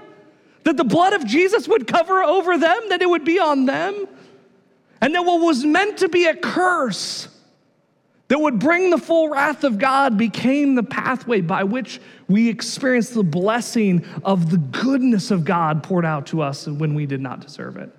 That 0.64 0.78
the 0.78 0.86
blood 0.86 1.14
of 1.14 1.26
Jesus 1.26 1.68
would 1.68 1.88
cover 1.88 2.24
over 2.24 2.58
them, 2.58 2.90
that 2.90 3.02
it 3.02 3.10
would 3.10 3.26
be 3.26 3.40
on 3.40 3.66
them? 3.66 4.08
And 5.02 5.14
that 5.14 5.24
what 5.24 5.42
was 5.42 5.66
meant 5.66 5.98
to 6.00 6.10
be 6.10 6.26
a 6.26 6.36
curse 6.36 7.28
that 8.30 8.40
would 8.40 8.60
bring 8.60 8.90
the 8.90 8.98
full 8.98 9.30
wrath 9.30 9.64
of 9.64 9.78
God 9.78 10.18
became 10.18 10.76
the 10.76 10.84
pathway 10.84 11.42
by 11.42 11.64
which 11.64 12.02
we 12.28 12.50
experience 12.50 13.10
the 13.12 13.24
blessing 13.24 14.06
of 14.24 14.52
the 14.52 14.58
goodness 14.58 15.32
of 15.32 15.46
God 15.46 15.82
poured 15.84 16.06
out 16.06 16.28
to 16.28 16.42
us 16.42 16.68
when 16.68 16.94
we 16.94 17.06
did 17.06 17.22
not 17.22 17.40
deserve 17.40 17.78
it 17.78 17.90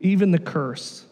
even 0.00 0.30
the 0.30 0.38
curse 0.38 1.04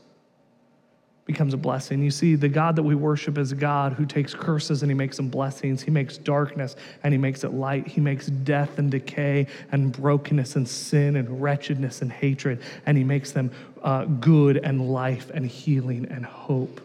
becomes 1.27 1.55
a 1.55 1.57
blessing. 1.57 2.03
You 2.03 2.11
see, 2.11 2.35
the 2.35 2.51
God 2.51 2.77
that 2.77 2.83
we 2.83 2.95
worship 2.95 3.39
is 3.39 3.51
a 3.51 3.57
God 3.57 3.95
who 3.95 4.05
takes 4.05 4.35
curses 4.35 4.83
and 4.83 4.91
he 4.91 4.95
makes 4.95 5.17
them 5.17 5.31
blessings. 5.31 5.83
He 5.83 5.91
makes 5.91 6.19
darkness 6.19 6.77
and 7.03 7.15
he 7.15 7.19
makes 7.19 7.45
it 7.45 7.55
light. 7.55 7.87
He 7.87 8.01
makes 8.01 8.27
death 8.27 8.79
and 8.79 8.91
decay 8.91 9.47
and 9.73 9.91
brokenness 9.91 10.57
and 10.57 10.69
sin 10.69 11.17
and 11.17 11.43
wretchedness 11.43 12.03
and 12.03 12.13
hatred, 12.13 12.61
and 12.85 12.99
he 12.99 13.05
makes 13.05 13.33
them 13.33 13.51
uh, 13.85 14.07
good 14.07 14.57
and 14.57 14.91
life 14.91 15.31
and 15.33 15.47
healing 15.47 16.07
and 16.11 16.25
hope. 16.25 16.81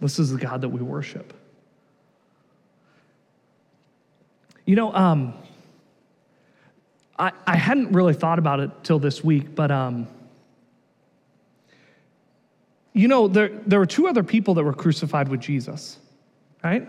This 0.00 0.18
is 0.18 0.32
the 0.32 0.38
God 0.38 0.60
that 0.60 0.68
we 0.68 0.80
worship. 0.80 1.32
You 4.66 4.74
know, 4.74 4.92
um, 4.92 5.32
I, 7.18 7.32
I 7.46 7.56
hadn't 7.56 7.92
really 7.92 8.12
thought 8.12 8.38
about 8.38 8.60
it 8.60 8.70
till 8.82 8.98
this 8.98 9.22
week, 9.22 9.54
but 9.54 9.70
um, 9.70 10.08
you 12.92 13.08
know, 13.08 13.28
there, 13.28 13.48
there 13.48 13.78
were 13.78 13.86
two 13.86 14.08
other 14.08 14.24
people 14.24 14.54
that 14.54 14.64
were 14.64 14.72
crucified 14.72 15.28
with 15.28 15.40
Jesus, 15.40 15.98
right? 16.64 16.88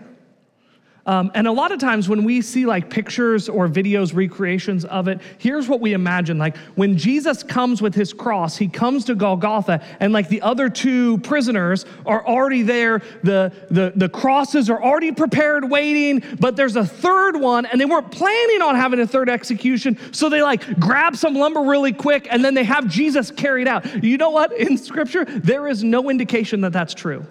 Um, 1.06 1.30
and 1.34 1.46
a 1.48 1.52
lot 1.52 1.72
of 1.72 1.78
times 1.78 2.06
when 2.06 2.22
we 2.22 2.42
see 2.42 2.66
like 2.66 2.90
pictures 2.90 3.48
or 3.48 3.66
videos, 3.66 4.14
recreations 4.14 4.84
of 4.84 5.08
it, 5.08 5.20
here's 5.38 5.66
what 5.66 5.80
we 5.80 5.94
imagine. 5.94 6.36
Like 6.36 6.56
when 6.74 6.98
Jesus 6.98 7.42
comes 7.42 7.80
with 7.80 7.94
his 7.94 8.12
cross, 8.12 8.58
he 8.58 8.68
comes 8.68 9.06
to 9.06 9.14
Golgotha, 9.14 9.82
and 10.00 10.12
like 10.12 10.28
the 10.28 10.42
other 10.42 10.68
two 10.68 11.16
prisoners 11.18 11.86
are 12.04 12.26
already 12.26 12.60
there. 12.60 13.00
The, 13.22 13.52
the, 13.70 13.94
the 13.96 14.10
crosses 14.10 14.68
are 14.68 14.82
already 14.82 15.12
prepared, 15.12 15.70
waiting, 15.70 16.22
but 16.40 16.56
there's 16.56 16.76
a 16.76 16.84
third 16.84 17.36
one, 17.36 17.64
and 17.64 17.80
they 17.80 17.86
weren't 17.86 18.10
planning 18.10 18.60
on 18.60 18.76
having 18.76 19.00
a 19.00 19.06
third 19.06 19.30
execution. 19.30 19.98
So 20.12 20.28
they 20.28 20.42
like 20.42 20.78
grab 20.78 21.16
some 21.16 21.34
lumber 21.34 21.62
really 21.62 21.94
quick, 21.94 22.28
and 22.30 22.44
then 22.44 22.52
they 22.52 22.64
have 22.64 22.86
Jesus 22.86 23.30
carried 23.30 23.66
out. 23.66 24.04
You 24.04 24.18
know 24.18 24.30
what? 24.30 24.52
In 24.52 24.76
scripture, 24.76 25.24
there 25.24 25.68
is 25.68 25.82
no 25.82 26.10
indication 26.10 26.60
that 26.60 26.74
that's 26.74 26.92
true. 26.92 27.26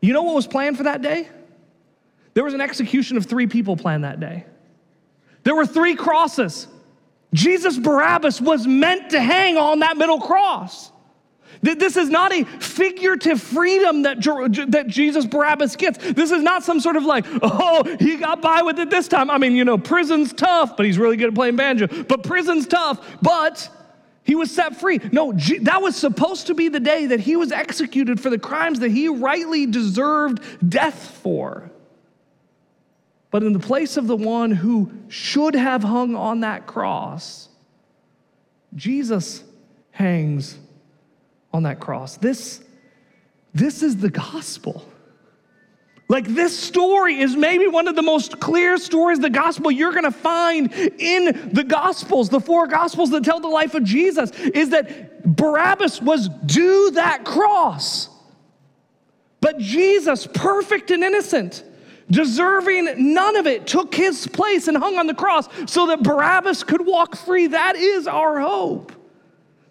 You 0.00 0.12
know 0.12 0.22
what 0.22 0.34
was 0.34 0.48
planned 0.48 0.76
for 0.76 0.84
that 0.84 1.02
day? 1.02 1.28
There 2.38 2.44
was 2.44 2.54
an 2.54 2.60
execution 2.60 3.16
of 3.16 3.26
three 3.26 3.48
people 3.48 3.76
planned 3.76 4.04
that 4.04 4.20
day. 4.20 4.46
There 5.42 5.56
were 5.56 5.66
three 5.66 5.96
crosses. 5.96 6.68
Jesus 7.34 7.76
Barabbas 7.76 8.40
was 8.40 8.64
meant 8.64 9.10
to 9.10 9.20
hang 9.20 9.56
on 9.56 9.80
that 9.80 9.96
middle 9.96 10.20
cross. 10.20 10.92
This 11.62 11.96
is 11.96 12.08
not 12.08 12.32
a 12.32 12.44
figurative 12.44 13.42
freedom 13.42 14.02
that, 14.02 14.22
that 14.68 14.86
Jesus 14.86 15.26
Barabbas 15.26 15.74
gets. 15.74 15.98
This 16.12 16.30
is 16.30 16.40
not 16.40 16.62
some 16.62 16.78
sort 16.78 16.94
of 16.94 17.04
like, 17.04 17.24
oh, 17.42 17.82
he 17.98 18.14
got 18.14 18.40
by 18.40 18.62
with 18.62 18.78
it 18.78 18.88
this 18.88 19.08
time. 19.08 19.32
I 19.32 19.38
mean, 19.38 19.56
you 19.56 19.64
know, 19.64 19.76
prison's 19.76 20.32
tough, 20.32 20.76
but 20.76 20.86
he's 20.86 20.96
really 20.96 21.16
good 21.16 21.30
at 21.30 21.34
playing 21.34 21.56
banjo. 21.56 21.88
But 22.04 22.22
prison's 22.22 22.68
tough, 22.68 23.04
but 23.20 23.68
he 24.22 24.36
was 24.36 24.52
set 24.52 24.78
free. 24.78 25.00
No, 25.10 25.32
that 25.32 25.82
was 25.82 25.96
supposed 25.96 26.46
to 26.46 26.54
be 26.54 26.68
the 26.68 26.78
day 26.78 27.06
that 27.06 27.18
he 27.18 27.34
was 27.34 27.50
executed 27.50 28.20
for 28.20 28.30
the 28.30 28.38
crimes 28.38 28.78
that 28.78 28.92
he 28.92 29.08
rightly 29.08 29.66
deserved 29.66 30.40
death 30.70 31.18
for. 31.20 31.72
But 33.30 33.42
in 33.42 33.52
the 33.52 33.58
place 33.58 33.96
of 33.96 34.06
the 34.06 34.16
one 34.16 34.50
who 34.50 34.90
should 35.08 35.54
have 35.54 35.82
hung 35.82 36.16
on 36.16 36.40
that 36.40 36.66
cross, 36.66 37.48
Jesus 38.74 39.42
hangs 39.90 40.56
on 41.52 41.64
that 41.64 41.80
cross. 41.80 42.16
This, 42.16 42.62
this 43.52 43.82
is 43.82 43.96
the 43.98 44.10
gospel. 44.10 44.86
Like 46.08 46.26
this 46.26 46.58
story 46.58 47.20
is 47.20 47.36
maybe 47.36 47.66
one 47.66 47.86
of 47.86 47.94
the 47.94 48.02
most 48.02 48.40
clear 48.40 48.78
stories 48.78 49.18
the 49.18 49.28
gospel 49.28 49.70
you're 49.70 49.92
to 50.04 50.10
find 50.10 50.72
in 50.72 51.50
the 51.52 51.64
gospels, 51.64 52.30
the 52.30 52.40
four 52.40 52.66
gospels 52.66 53.10
that 53.10 53.24
tell 53.24 53.40
the 53.40 53.48
life 53.48 53.74
of 53.74 53.84
Jesus 53.84 54.30
is 54.30 54.70
that 54.70 55.36
Barabbas 55.36 56.00
was 56.00 56.30
due 56.46 56.92
that 56.92 57.26
cross. 57.26 58.08
But 59.40 59.58
Jesus, 59.58 60.26
perfect 60.26 60.90
and 60.90 61.04
innocent, 61.04 61.62
deserving 62.10 63.12
none 63.12 63.36
of 63.36 63.46
it, 63.46 63.66
took 63.66 63.94
his 63.94 64.26
place 64.26 64.68
and 64.68 64.76
hung 64.76 64.98
on 64.98 65.06
the 65.06 65.14
cross 65.14 65.48
so 65.66 65.86
that 65.88 66.02
Barabbas 66.02 66.64
could 66.64 66.84
walk 66.86 67.16
free. 67.16 67.48
That 67.48 67.76
is 67.76 68.06
our 68.06 68.40
hope. 68.40 68.92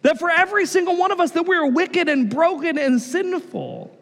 That 0.03 0.19
for 0.19 0.29
every 0.29 0.65
single 0.65 0.97
one 0.97 1.11
of 1.11 1.19
us 1.19 1.31
that 1.31 1.45
we're 1.45 1.69
wicked 1.69 2.07
and 2.07 2.29
broken 2.29 2.77
and 2.77 3.01
sinful. 3.01 3.93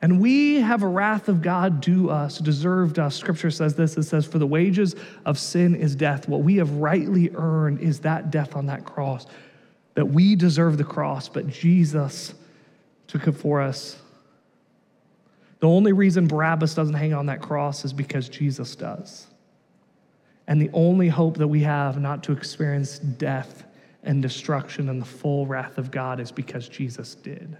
And 0.00 0.20
we 0.20 0.56
have 0.56 0.82
a 0.82 0.88
wrath 0.88 1.28
of 1.28 1.42
God 1.42 1.80
due 1.80 2.10
us, 2.10 2.38
deserved 2.38 2.98
us. 2.98 3.14
Scripture 3.14 3.52
says 3.52 3.76
this 3.76 3.96
it 3.96 4.02
says, 4.02 4.26
For 4.26 4.40
the 4.40 4.46
wages 4.46 4.96
of 5.24 5.38
sin 5.38 5.76
is 5.76 5.94
death. 5.94 6.28
What 6.28 6.40
we 6.42 6.56
have 6.56 6.72
rightly 6.72 7.30
earned 7.34 7.78
is 7.78 8.00
that 8.00 8.32
death 8.32 8.56
on 8.56 8.66
that 8.66 8.84
cross. 8.84 9.26
That 9.94 10.06
we 10.06 10.34
deserve 10.34 10.76
the 10.76 10.84
cross, 10.84 11.28
but 11.28 11.46
Jesus 11.46 12.34
took 13.06 13.28
it 13.28 13.32
for 13.32 13.60
us 13.60 14.01
the 15.62 15.68
only 15.68 15.92
reason 15.92 16.26
Barabbas 16.26 16.74
doesn't 16.74 16.96
hang 16.96 17.14
on 17.14 17.26
that 17.26 17.40
cross 17.40 17.84
is 17.84 17.92
because 17.92 18.28
Jesus 18.28 18.74
does. 18.74 19.28
And 20.48 20.60
the 20.60 20.68
only 20.72 21.06
hope 21.06 21.36
that 21.36 21.46
we 21.46 21.60
have 21.60 22.00
not 22.00 22.24
to 22.24 22.32
experience 22.32 22.98
death 22.98 23.62
and 24.02 24.20
destruction 24.20 24.88
and 24.88 25.00
the 25.00 25.06
full 25.06 25.46
wrath 25.46 25.78
of 25.78 25.92
God 25.92 26.18
is 26.18 26.32
because 26.32 26.68
Jesus 26.68 27.14
did. 27.14 27.56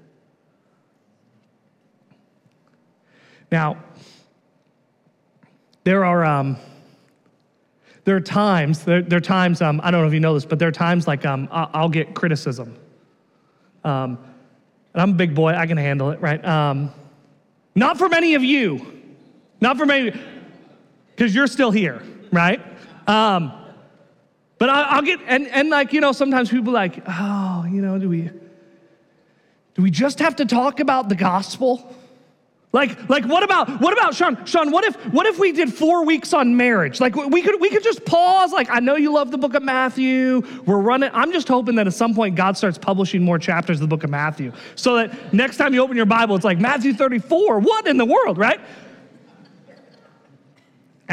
Now, 3.52 3.80
there 5.84 6.04
are 6.04 6.24
um, 6.24 6.56
there 8.02 8.16
are 8.16 8.20
times 8.20 8.84
there, 8.84 9.02
there 9.02 9.18
are 9.18 9.20
times 9.20 9.62
um, 9.62 9.80
I 9.84 9.92
don't 9.92 10.00
know 10.00 10.08
if 10.08 10.14
you 10.14 10.18
know 10.18 10.34
this, 10.34 10.44
but 10.44 10.58
there 10.58 10.66
are 10.66 10.72
times 10.72 11.06
like 11.06 11.24
um, 11.24 11.48
I'll, 11.52 11.88
get 11.88 12.16
criticism. 12.16 12.76
Um, 13.84 14.18
and 14.92 15.02
I'm 15.02 15.10
a 15.10 15.14
big 15.14 15.36
boy; 15.36 15.52
I 15.52 15.68
can 15.68 15.76
handle 15.76 16.10
it, 16.10 16.20
right? 16.20 16.44
Not 17.74 17.98
for 17.98 18.08
many 18.08 18.34
of 18.34 18.42
you. 18.44 19.00
Not 19.60 19.78
for 19.78 19.86
many, 19.86 20.12
because 21.14 21.34
you're 21.34 21.46
still 21.46 21.70
here, 21.70 22.02
right? 22.32 22.60
Um, 23.06 23.52
but 24.58 24.68
I, 24.68 24.96
will 24.96 25.02
get, 25.02 25.20
and, 25.26 25.46
and 25.48 25.70
like, 25.70 25.92
you 25.92 26.00
know, 26.00 26.12
sometimes 26.12 26.50
people 26.50 26.72
like, 26.72 27.00
oh, 27.06 27.64
you 27.70 27.80
know, 27.80 27.98
do 27.98 28.08
we, 28.08 28.30
Do 29.74 29.82
we 29.82 29.90
just 29.90 30.18
have 30.18 30.36
to 30.36 30.44
talk 30.44 30.80
about 30.80 31.08
the 31.08 31.14
gospel? 31.14 31.96
Like, 32.72 33.08
like 33.10 33.26
what 33.26 33.42
about 33.42 33.80
what 33.82 33.92
about 33.92 34.14
Sean? 34.14 34.44
Sean, 34.46 34.70
what 34.70 34.84
if 34.84 34.96
what 35.12 35.26
if 35.26 35.38
we 35.38 35.52
did 35.52 35.72
four 35.72 36.06
weeks 36.06 36.32
on 36.32 36.56
marriage? 36.56 37.00
Like 37.00 37.14
we 37.14 37.42
could 37.42 37.60
we 37.60 37.68
could 37.68 37.82
just 37.82 38.04
pause. 38.06 38.50
Like, 38.50 38.70
I 38.70 38.80
know 38.80 38.96
you 38.96 39.12
love 39.12 39.30
the 39.30 39.36
book 39.36 39.54
of 39.54 39.62
Matthew. 39.62 40.42
We're 40.64 40.78
running. 40.78 41.10
I'm 41.12 41.32
just 41.32 41.48
hoping 41.48 41.74
that 41.74 41.86
at 41.86 41.92
some 41.92 42.14
point 42.14 42.34
God 42.34 42.56
starts 42.56 42.78
publishing 42.78 43.22
more 43.22 43.38
chapters 43.38 43.76
of 43.76 43.82
the 43.82 43.94
book 43.94 44.04
of 44.04 44.10
Matthew. 44.10 44.52
So 44.74 44.96
that 44.96 45.34
next 45.34 45.58
time 45.58 45.74
you 45.74 45.82
open 45.82 45.98
your 45.98 46.06
Bible, 46.06 46.34
it's 46.34 46.46
like 46.46 46.58
Matthew 46.58 46.94
34. 46.94 47.60
What 47.60 47.86
in 47.86 47.98
the 47.98 48.06
world, 48.06 48.38
right? 48.38 48.60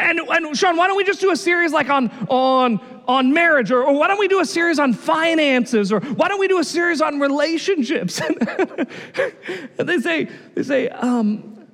And, 0.01 0.19
and 0.19 0.57
Sean, 0.57 0.77
why 0.77 0.87
don't 0.87 0.97
we 0.97 1.03
just 1.03 1.21
do 1.21 1.31
a 1.31 1.37
series 1.37 1.71
like 1.71 1.89
on, 1.89 2.09
on, 2.29 2.79
on 3.07 3.33
marriage? 3.33 3.71
Or, 3.71 3.83
or 3.83 3.97
why 3.97 4.07
don't 4.07 4.19
we 4.19 4.27
do 4.27 4.39
a 4.39 4.45
series 4.45 4.79
on 4.79 4.93
finances? 4.93 5.91
Or 5.91 5.99
why 5.99 6.27
don't 6.27 6.39
we 6.39 6.47
do 6.47 6.59
a 6.59 6.63
series 6.63 7.01
on 7.01 7.19
relationships? 7.19 8.21
and 9.79 9.89
they 9.89 9.99
say, 9.99 10.29
they 10.55 10.63
say, 10.63 10.89
um, 10.89 11.67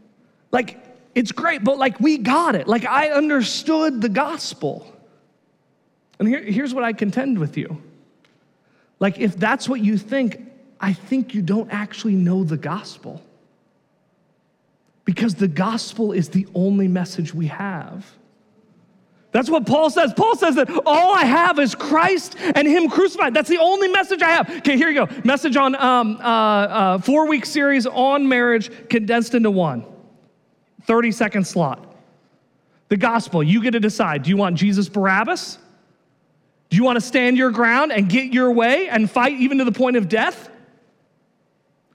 like, 0.52 0.82
it's 1.14 1.32
great, 1.32 1.64
but 1.64 1.78
like 1.78 2.00
we 2.00 2.18
got 2.18 2.56
it. 2.56 2.68
Like 2.68 2.86
I 2.86 3.10
understood 3.10 4.02
the 4.02 4.10
gospel. 4.10 4.92
And 6.20 6.28
here, 6.28 6.42
here's 6.42 6.74
what 6.74 6.84
I 6.84 6.94
contend 6.94 7.40
with 7.40 7.58
you. 7.58 7.82
Like, 9.00 9.20
if 9.20 9.36
that's 9.38 9.68
what 9.68 9.82
you 9.82 9.98
think, 9.98 10.42
I 10.80 10.94
think 10.94 11.34
you 11.34 11.42
don't 11.42 11.70
actually 11.72 12.16
know 12.16 12.44
the 12.44 12.58
gospel 12.58 13.22
because 15.06 15.36
the 15.36 15.48
gospel 15.48 16.12
is 16.12 16.30
the 16.30 16.48
only 16.54 16.88
message 16.88 17.34
we 17.34 17.48
have. 17.48 18.06
That's 19.32 19.50
what 19.50 19.66
Paul 19.66 19.90
says. 19.90 20.14
Paul 20.14 20.36
says 20.38 20.56
that 20.56 20.70
all 20.86 21.14
I 21.14 21.26
have 21.26 21.60
is 21.60 21.76
Christ 21.76 22.38
and 22.40 22.68
Him 22.68 22.90
crucified. 22.90 23.34
That's 23.34 23.50
the 23.50 23.58
only 23.58 23.90
message 23.90 24.22
I 24.22 24.30
have. 24.30 24.50
Okay, 24.50 24.78
here 24.78 24.90
you 24.90 25.06
go. 25.06 25.14
Message 25.26 25.58
on 25.58 25.76
um, 25.76 26.18
uh, 26.18 26.24
uh, 26.24 26.98
four 27.00 27.28
week 27.28 27.46
series 27.46 27.86
on 27.86 28.28
marriage 28.30 28.72
condensed 28.90 29.36
into 29.36 29.52
one 29.52 29.86
30 30.84 31.12
second 31.12 31.46
slot. 31.46 31.96
The 32.88 32.98
gospel, 32.98 33.44
you 33.44 33.62
get 33.62 33.72
to 33.72 33.80
decide. 33.80 34.24
Do 34.24 34.30
you 34.30 34.38
want 34.38 34.56
Jesus 34.56 34.88
Barabbas? 34.88 35.58
Do 36.70 36.78
you 36.78 36.84
want 36.84 36.96
to 36.96 37.02
stand 37.02 37.38
your 37.38 37.52
ground 37.52 37.92
and 37.92 38.10
get 38.10 38.34
your 38.34 38.52
way 38.52 38.88
and 38.90 39.10
fight 39.10 39.34
even 39.34 39.58
to 39.58 39.66
the 39.66 39.72
point 39.72 39.98
of 39.98 40.08
death? 40.08 40.50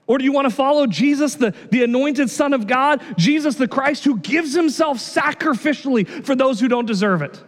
Or 0.07 0.17
do 0.17 0.23
you 0.23 0.31
want 0.31 0.49
to 0.49 0.53
follow 0.53 0.87
Jesus, 0.87 1.35
the, 1.35 1.53
the 1.69 1.83
anointed 1.83 2.29
Son 2.29 2.53
of 2.53 2.67
God, 2.67 3.01
Jesus 3.17 3.55
the 3.55 3.67
Christ, 3.67 4.03
who 4.03 4.17
gives 4.17 4.53
himself 4.53 4.97
sacrificially 4.97 6.07
for 6.25 6.35
those 6.35 6.59
who 6.59 6.67
don't 6.67 6.85
deserve 6.85 7.21
it? 7.21 7.41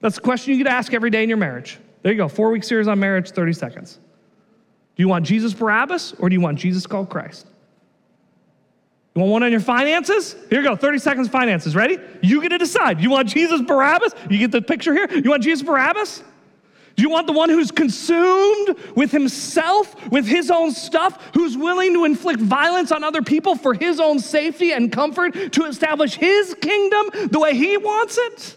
That's 0.00 0.16
the 0.16 0.20
question 0.20 0.52
you 0.52 0.58
get 0.58 0.70
to 0.70 0.76
ask 0.76 0.92
every 0.92 1.10
day 1.10 1.22
in 1.22 1.28
your 1.28 1.38
marriage. 1.38 1.78
There 2.02 2.12
you 2.12 2.18
go, 2.18 2.28
four 2.28 2.50
week 2.50 2.64
series 2.64 2.86
on 2.86 3.00
marriage, 3.00 3.30
30 3.30 3.52
seconds. 3.52 3.98
Do 4.94 5.02
you 5.02 5.08
want 5.08 5.26
Jesus 5.26 5.54
Barabbas 5.54 6.14
or 6.18 6.28
do 6.28 6.34
you 6.34 6.40
want 6.40 6.58
Jesus 6.58 6.86
called 6.86 7.08
Christ? 7.08 7.46
You 9.14 9.22
want 9.22 9.32
one 9.32 9.42
on 9.42 9.50
your 9.50 9.60
finances? 9.60 10.36
Here 10.48 10.60
you 10.60 10.68
go, 10.68 10.76
30 10.76 10.98
seconds 10.98 11.28
finances. 11.28 11.74
Ready? 11.74 11.98
You 12.22 12.40
get 12.40 12.50
to 12.50 12.58
decide. 12.58 13.00
You 13.00 13.10
want 13.10 13.28
Jesus 13.28 13.60
Barabbas? 13.62 14.14
You 14.30 14.38
get 14.38 14.52
the 14.52 14.62
picture 14.62 14.92
here? 14.92 15.08
You 15.10 15.30
want 15.30 15.42
Jesus 15.42 15.66
Barabbas? 15.66 16.22
Do 16.98 17.02
you 17.02 17.10
want 17.10 17.28
the 17.28 17.32
one 17.32 17.48
who's 17.48 17.70
consumed 17.70 18.76
with 18.96 19.12
himself, 19.12 20.10
with 20.10 20.26
his 20.26 20.50
own 20.50 20.72
stuff, 20.72 21.30
who's 21.32 21.56
willing 21.56 21.94
to 21.94 22.04
inflict 22.04 22.40
violence 22.40 22.90
on 22.90 23.04
other 23.04 23.22
people 23.22 23.54
for 23.54 23.72
his 23.72 24.00
own 24.00 24.18
safety 24.18 24.72
and 24.72 24.90
comfort 24.90 25.52
to 25.52 25.64
establish 25.66 26.16
his 26.16 26.56
kingdom 26.60 27.28
the 27.30 27.38
way 27.38 27.54
he 27.54 27.76
wants 27.76 28.18
it? 28.18 28.56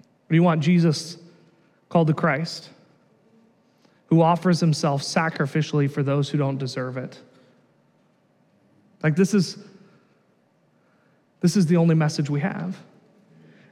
Or 0.00 0.30
do 0.30 0.34
you 0.36 0.42
want 0.42 0.62
Jesus 0.62 1.18
called 1.90 2.06
the 2.06 2.14
Christ, 2.14 2.70
who 4.06 4.22
offers 4.22 4.60
himself 4.60 5.02
sacrificially 5.02 5.90
for 5.90 6.02
those 6.02 6.30
who 6.30 6.38
don't 6.38 6.56
deserve 6.56 6.96
it? 6.96 7.20
Like 9.02 9.14
this 9.14 9.34
is 9.34 9.58
this 11.42 11.54
is 11.54 11.66
the 11.66 11.76
only 11.76 11.94
message 11.94 12.30
we 12.30 12.40
have. 12.40 12.78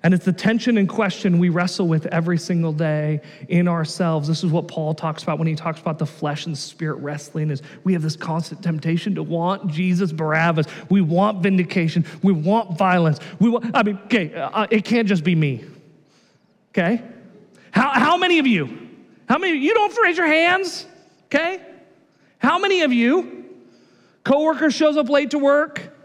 And 0.07 0.15
it's 0.15 0.25
the 0.25 0.33
tension 0.33 0.79
and 0.79 0.89
question 0.89 1.41
we 1.41 1.49
wrestle 1.49 1.89
with 1.89 2.07
every 2.07 2.39
single 2.39 2.73
day 2.73 3.21
in 3.49 3.67
ourselves. 3.67 4.29
This 4.29 4.45
is 4.45 4.53
what 4.53 4.69
Paul 4.69 4.95
talks 4.95 5.25
about 5.25 5.41
when 5.41 5.49
he 5.49 5.57
talks 5.57 5.81
about 5.81 5.99
the 5.99 6.07
flesh 6.07 6.47
and 6.47 6.57
spirit 6.57 6.99
wrestling 6.99 7.51
is 7.51 7.61
we 7.83 7.93
have 7.93 8.03
this 8.03 8.15
constant 8.15 8.63
temptation 8.63 9.17
to 9.17 9.25
want 9.25 9.67
Jesus 9.67 10.13
Barabbas. 10.13 10.69
We 10.91 11.01
want 11.01 11.43
vindication. 11.43 12.07
We 12.23 12.31
want 12.31 12.79
violence. 12.79 13.19
We 13.41 13.51
want, 13.51 13.73
I 13.75 13.83
mean, 13.83 13.99
okay, 14.05 14.33
uh, 14.33 14.69
it 14.71 14.85
can't 14.85 15.09
just 15.09 15.25
be 15.25 15.35
me. 15.35 15.65
Okay? 16.71 17.03
How, 17.73 17.91
how 17.91 18.17
many 18.17 18.39
of 18.39 18.47
you, 18.47 18.79
how 19.29 19.39
many, 19.39 19.59
you 19.59 19.75
don't 19.75 19.93
raise 20.05 20.17
your 20.17 20.29
hands, 20.29 20.87
okay? 21.25 21.61
How 22.39 22.61
many 22.61 22.83
of 22.83 22.93
you, 22.93 23.45
coworker 24.23 24.71
shows 24.71 24.97
up 24.97 25.09
late 25.09 25.33
to 25.33 25.41
work, 25.41 25.96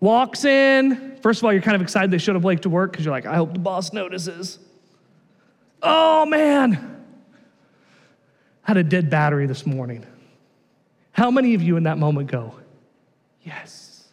walks 0.00 0.44
in. 0.44 1.16
First 1.22 1.40
of 1.40 1.44
all, 1.44 1.52
you're 1.52 1.62
kind 1.62 1.76
of 1.76 1.82
excited 1.82 2.10
they 2.10 2.18
showed 2.18 2.36
up 2.36 2.44
late 2.44 2.62
to 2.62 2.70
work 2.70 2.92
because 2.92 3.04
you're 3.04 3.14
like, 3.14 3.26
I 3.26 3.36
hope 3.36 3.52
the 3.52 3.58
boss 3.58 3.92
notices. 3.92 4.58
Oh 5.82 6.26
man, 6.26 7.04
had 8.62 8.76
a 8.76 8.82
dead 8.82 9.08
battery 9.10 9.46
this 9.46 9.64
morning. 9.64 10.04
How 11.12 11.30
many 11.30 11.54
of 11.54 11.62
you 11.62 11.76
in 11.76 11.84
that 11.84 11.98
moment 11.98 12.30
go, 12.30 12.54
Yes, 13.42 14.08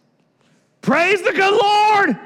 praise 0.81 1.21
the 1.21 1.31
good 1.33 1.53
Lord, 1.53 2.17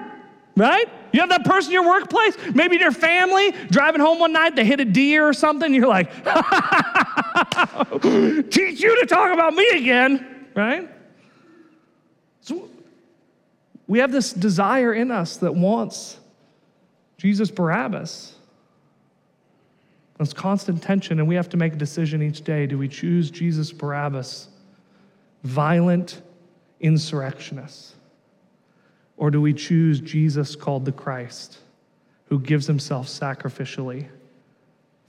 right? 0.56 0.90
You 1.12 1.20
have 1.20 1.30
that 1.30 1.44
person 1.44 1.72
in 1.72 1.82
your 1.82 1.88
workplace, 1.88 2.38
maybe 2.54 2.76
in 2.76 2.82
your 2.82 2.92
family, 2.92 3.52
driving 3.70 4.00
home 4.02 4.20
one 4.20 4.32
night, 4.32 4.56
they 4.56 4.64
hit 4.64 4.80
a 4.80 4.86
deer 4.86 5.28
or 5.28 5.34
something, 5.34 5.74
you're 5.74 5.88
like, 5.88 6.14
teach 8.52 8.82
you 8.82 9.00
to 9.02 9.06
talk 9.08 9.34
about 9.34 9.54
me 9.54 9.68
again, 9.74 10.48
right? 10.56 10.90
So 12.42 12.70
we 13.92 14.00
have 14.00 14.14
this 14.14 14.32
desire 14.32 14.94
in 14.94 15.12
us 15.12 15.36
that 15.36 15.54
wants 15.54 16.18
Jesus 17.18 17.52
Barabbas. 17.52 18.34
There's 20.16 20.32
constant 20.32 20.82
tension, 20.82 21.20
and 21.20 21.28
we 21.28 21.36
have 21.36 21.50
to 21.50 21.58
make 21.58 21.74
a 21.74 21.76
decision 21.76 22.22
each 22.22 22.46
day. 22.46 22.68
Do 22.68 22.78
we 22.78 22.88
choose 22.88 23.30
Jesus 23.30 23.74
Barabbas, 23.74 24.48
violent 25.44 26.22
insurrectionist? 26.80 27.96
Or 29.18 29.30
do 29.30 29.42
we 29.42 29.54
choose 29.54 30.00
Jesus 30.00 30.56
called 30.56 30.86
the 30.86 30.94
Christ, 30.94 31.58
who 32.28 32.40
gives 32.40 32.66
himself 32.68 33.08
sacrificially 33.08 34.08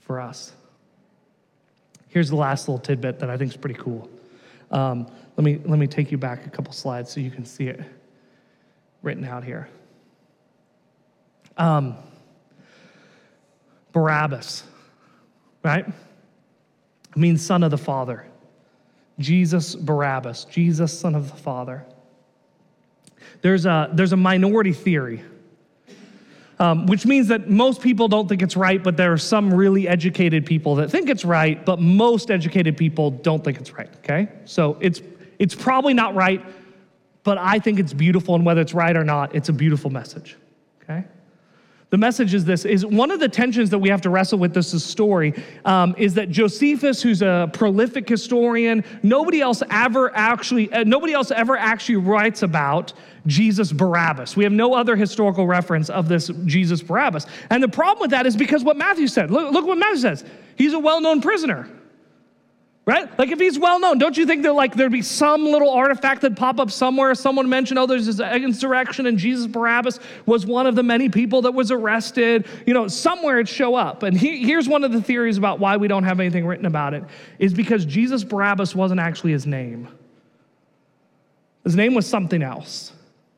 for 0.01 0.19
us? 0.19 0.51
Here's 2.09 2.27
the 2.27 2.35
last 2.35 2.67
little 2.67 2.83
tidbit 2.83 3.19
that 3.19 3.29
I 3.29 3.37
think 3.37 3.51
is 3.51 3.55
pretty 3.55 3.79
cool. 3.79 4.09
Um, 4.71 5.09
let, 5.37 5.45
me, 5.45 5.61
let 5.63 5.79
me 5.79 5.87
take 5.87 6.11
you 6.11 6.17
back 6.17 6.45
a 6.45 6.49
couple 6.49 6.73
slides 6.73 7.13
so 7.13 7.21
you 7.21 7.31
can 7.31 7.45
see 7.45 7.67
it 7.67 7.79
written 9.03 9.23
out 9.25 9.43
here. 9.43 9.69
Um, 11.57 11.95
Barabbas, 13.91 14.63
right? 15.63 15.85
means 17.15 17.45
son 17.45 17.63
of 17.63 17.71
the 17.71 17.77
Father. 17.77 18.25
Jesus 19.19 19.75
Barabbas, 19.75 20.45
Jesus, 20.45 20.97
son 20.97 21.13
of 21.13 21.29
the 21.29 21.37
Father. 21.37 21.85
There's 23.41 23.65
a, 23.65 23.89
there's 23.93 24.13
a 24.13 24.17
minority 24.17 24.73
theory, 24.73 25.23
um, 26.59 26.87
which 26.87 27.05
means 27.05 27.27
that 27.27 27.49
most 27.49 27.81
people 27.81 28.07
don't 28.07 28.27
think 28.27 28.41
it's 28.41 28.57
right, 28.57 28.81
but 28.81 28.97
there 28.97 29.13
are 29.13 29.17
some 29.17 29.53
really 29.53 29.87
educated 29.87 30.45
people 30.45 30.75
that 30.75 30.89
think 30.89 31.09
it's 31.09 31.23
right, 31.23 31.63
but 31.63 31.79
most 31.79 32.31
educated 32.31 32.77
people 32.77 33.11
don't 33.11 33.43
think 33.43 33.59
it's 33.59 33.71
right, 33.71 33.89
okay? 33.97 34.29
So 34.45 34.77
it's, 34.79 35.01
it's 35.39 35.53
probably 35.53 35.93
not 35.93 36.15
right 36.15 36.43
but 37.23 37.37
I 37.37 37.59
think 37.59 37.79
it's 37.79 37.93
beautiful, 37.93 38.35
and 38.35 38.45
whether 38.45 38.61
it's 38.61 38.73
right 38.73 38.95
or 38.95 39.03
not, 39.03 39.33
it's 39.35 39.49
a 39.49 39.53
beautiful 39.53 39.89
message. 39.89 40.37
Okay? 40.83 41.05
The 41.89 41.97
message 41.97 42.33
is 42.33 42.43
this: 42.43 42.65
is 42.65 42.85
one 42.85 43.11
of 43.11 43.19
the 43.19 43.29
tensions 43.29 43.69
that 43.69 43.77
we 43.77 43.87
have 43.89 44.01
to 44.01 44.09
wrestle 44.09 44.39
with 44.39 44.53
this 44.53 44.83
story 44.83 45.33
um, 45.63 45.93
is 45.97 46.15
that 46.15 46.29
Josephus, 46.29 47.01
who's 47.03 47.21
a 47.21 47.49
prolific 47.53 48.09
historian, 48.09 48.83
nobody 49.03 49.41
else 49.41 49.61
ever 49.69 50.11
actually, 50.15 50.73
uh, 50.73 50.83
nobody 50.85 51.13
else 51.13 51.29
ever 51.29 51.55
actually 51.55 51.97
writes 51.97 52.41
about 52.41 52.93
Jesus 53.27 53.71
Barabbas. 53.71 54.35
We 54.35 54.43
have 54.43 54.53
no 54.53 54.73
other 54.73 54.95
historical 54.95 55.45
reference 55.45 55.89
of 55.89 56.09
this 56.09 56.31
Jesus 56.45 56.81
Barabbas, 56.81 57.27
and 57.51 57.61
the 57.61 57.67
problem 57.67 58.01
with 58.01 58.11
that 58.11 58.25
is 58.25 58.35
because 58.35 58.63
what 58.63 58.75
Matthew 58.75 59.07
said. 59.07 59.29
Look, 59.29 59.53
look 59.53 59.65
what 59.65 59.77
Matthew 59.77 60.01
says. 60.01 60.25
He's 60.55 60.73
a 60.73 60.79
well-known 60.79 61.21
prisoner 61.21 61.69
right? 62.85 63.17
Like 63.17 63.29
if 63.29 63.39
he's 63.39 63.57
well 63.57 63.79
known, 63.79 63.97
don't 63.97 64.17
you 64.17 64.25
think 64.25 64.43
that 64.43 64.53
like 64.53 64.75
there'd 64.75 64.91
be 64.91 65.01
some 65.01 65.45
little 65.45 65.69
artifact 65.69 66.21
that'd 66.21 66.37
pop 66.37 66.59
up 66.59 66.69
somewhere? 66.69 67.15
Someone 67.15 67.47
mentioned, 67.47 67.79
oh, 67.79 67.85
there's 67.85 68.05
this 68.05 68.19
insurrection 68.19 69.05
and 69.05 69.17
Jesus 69.17 69.47
Barabbas 69.47 69.99
was 70.25 70.45
one 70.45 70.67
of 70.67 70.75
the 70.75 70.83
many 70.83 71.09
people 71.09 71.43
that 71.43 71.53
was 71.53 71.71
arrested. 71.71 72.45
You 72.65 72.73
know, 72.73 72.87
somewhere 72.87 73.39
it'd 73.39 73.47
show 73.47 73.75
up. 73.75 74.03
And 74.03 74.17
he, 74.17 74.43
here's 74.43 74.67
one 74.67 74.83
of 74.83 74.91
the 74.91 75.01
theories 75.01 75.37
about 75.37 75.59
why 75.59 75.77
we 75.77 75.87
don't 75.87 76.03
have 76.03 76.19
anything 76.19 76.45
written 76.45 76.65
about 76.65 76.93
it 76.93 77.03
is 77.39 77.53
because 77.53 77.85
Jesus 77.85 78.23
Barabbas 78.23 78.75
wasn't 78.75 78.99
actually 78.99 79.31
his 79.31 79.47
name. 79.47 79.87
His 81.63 81.75
name 81.75 81.93
was 81.93 82.05
something 82.05 82.43
else. 82.43 82.91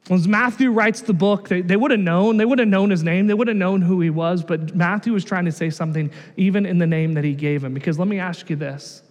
When 0.08 0.29
Matthew 0.29 0.71
writes 0.71 1.01
the 1.01 1.13
book, 1.13 1.49
they, 1.49 1.62
they 1.62 1.75
would 1.75 1.89
have 1.89 1.99
known, 1.99 2.38
they 2.38 2.45
would 2.45 2.60
have 2.60 2.67
known 2.67 2.91
his 2.91 3.03
name, 3.03 3.25
they 3.25 3.34
would 3.34 3.47
have 3.47 3.58
known 3.58 3.81
who 3.81 4.01
he 4.01 4.12
was, 4.12 4.43
but 4.43 4.75
Matthew 4.75 5.13
was 5.13 5.23
trying 5.23 5.45
to 5.45 5.51
say 5.51 5.71
something 5.71 6.12
even 6.38 6.65
in 6.65 6.77
the 6.77 6.86
name 6.86 7.13
that 7.13 7.23
he 7.23 7.34
gave 7.34 7.63
him. 7.63 7.73
Because 7.73 7.97
let 7.97 8.08
me 8.08 8.19
ask 8.19 8.49
you 8.49 8.55
this 8.55 9.01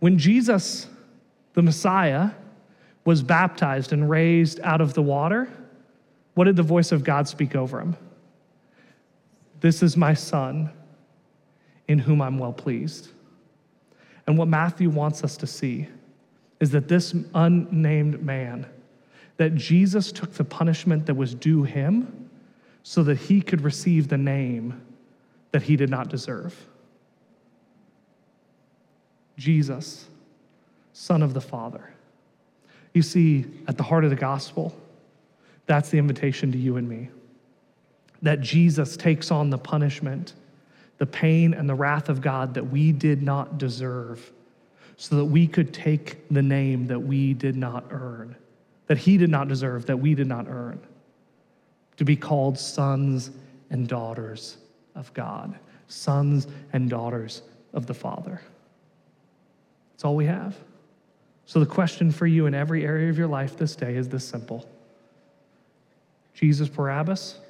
When 0.00 0.18
Jesus, 0.18 0.86
the 1.54 1.62
Messiah, 1.62 2.30
was 3.04 3.22
baptized 3.22 3.92
and 3.92 4.08
raised 4.08 4.60
out 4.60 4.80
of 4.80 4.94
the 4.94 5.02
water, 5.02 5.48
what 6.34 6.44
did 6.44 6.56
the 6.56 6.62
voice 6.62 6.92
of 6.92 7.02
God 7.04 7.26
speak 7.26 7.56
over 7.56 7.80
him? 7.80 7.96
This 9.60 9.82
is 9.82 9.96
my 9.96 10.14
son 10.14 10.70
in 11.88 11.98
whom 11.98 12.22
I'm 12.22 12.38
well 12.38 12.52
pleased. 12.52 13.08
And 14.26 14.38
what 14.38 14.46
Matthew 14.46 14.90
wants 14.90 15.24
us 15.24 15.36
to 15.38 15.46
see 15.46 15.88
is 16.60 16.70
that 16.70 16.86
this 16.86 17.14
unnamed 17.34 18.22
man, 18.22 18.66
that 19.36 19.54
Jesus 19.54 20.12
took 20.12 20.34
the 20.34 20.44
punishment 20.44 21.06
that 21.06 21.14
was 21.14 21.34
due 21.34 21.62
him 21.62 22.28
so 22.82 23.02
that 23.04 23.16
he 23.16 23.40
could 23.40 23.62
receive 23.62 24.08
the 24.08 24.18
name 24.18 24.80
that 25.52 25.62
he 25.62 25.76
did 25.76 25.88
not 25.90 26.08
deserve. 26.08 26.54
Jesus, 29.38 30.08
Son 30.92 31.22
of 31.22 31.32
the 31.32 31.40
Father. 31.40 31.90
You 32.92 33.02
see, 33.02 33.46
at 33.68 33.76
the 33.76 33.84
heart 33.84 34.04
of 34.04 34.10
the 34.10 34.16
gospel, 34.16 34.76
that's 35.66 35.90
the 35.90 35.98
invitation 35.98 36.50
to 36.52 36.58
you 36.58 36.76
and 36.76 36.88
me. 36.88 37.08
That 38.20 38.40
Jesus 38.40 38.96
takes 38.96 39.30
on 39.30 39.48
the 39.48 39.58
punishment, 39.58 40.34
the 40.98 41.06
pain, 41.06 41.54
and 41.54 41.68
the 41.68 41.74
wrath 41.74 42.08
of 42.08 42.20
God 42.20 42.52
that 42.54 42.64
we 42.64 42.90
did 42.90 43.22
not 43.22 43.58
deserve, 43.58 44.32
so 44.96 45.14
that 45.16 45.26
we 45.26 45.46
could 45.46 45.72
take 45.72 46.26
the 46.28 46.42
name 46.42 46.88
that 46.88 46.98
we 46.98 47.32
did 47.32 47.54
not 47.54 47.84
earn, 47.90 48.34
that 48.88 48.98
He 48.98 49.16
did 49.16 49.30
not 49.30 49.46
deserve, 49.46 49.86
that 49.86 49.96
we 49.96 50.14
did 50.14 50.26
not 50.26 50.48
earn, 50.48 50.80
to 51.96 52.04
be 52.04 52.16
called 52.16 52.58
sons 52.58 53.30
and 53.70 53.86
daughters 53.86 54.56
of 54.96 55.12
God, 55.14 55.56
sons 55.86 56.48
and 56.72 56.90
daughters 56.90 57.42
of 57.72 57.86
the 57.86 57.94
Father. 57.94 58.40
That's 59.98 60.04
all 60.04 60.14
we 60.14 60.26
have. 60.26 60.56
So, 61.44 61.58
the 61.58 61.66
question 61.66 62.12
for 62.12 62.24
you 62.24 62.46
in 62.46 62.54
every 62.54 62.84
area 62.84 63.10
of 63.10 63.18
your 63.18 63.26
life 63.26 63.56
this 63.56 63.74
day 63.74 63.96
is 63.96 64.08
this 64.08 64.24
simple 64.24 64.64
Jesus 66.34 66.68
Barabbas 66.68 67.40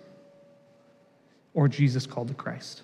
or 1.53 1.69
Jesus 1.69 2.07
called 2.07 2.29
the 2.29 2.35
Christ? 2.35 2.81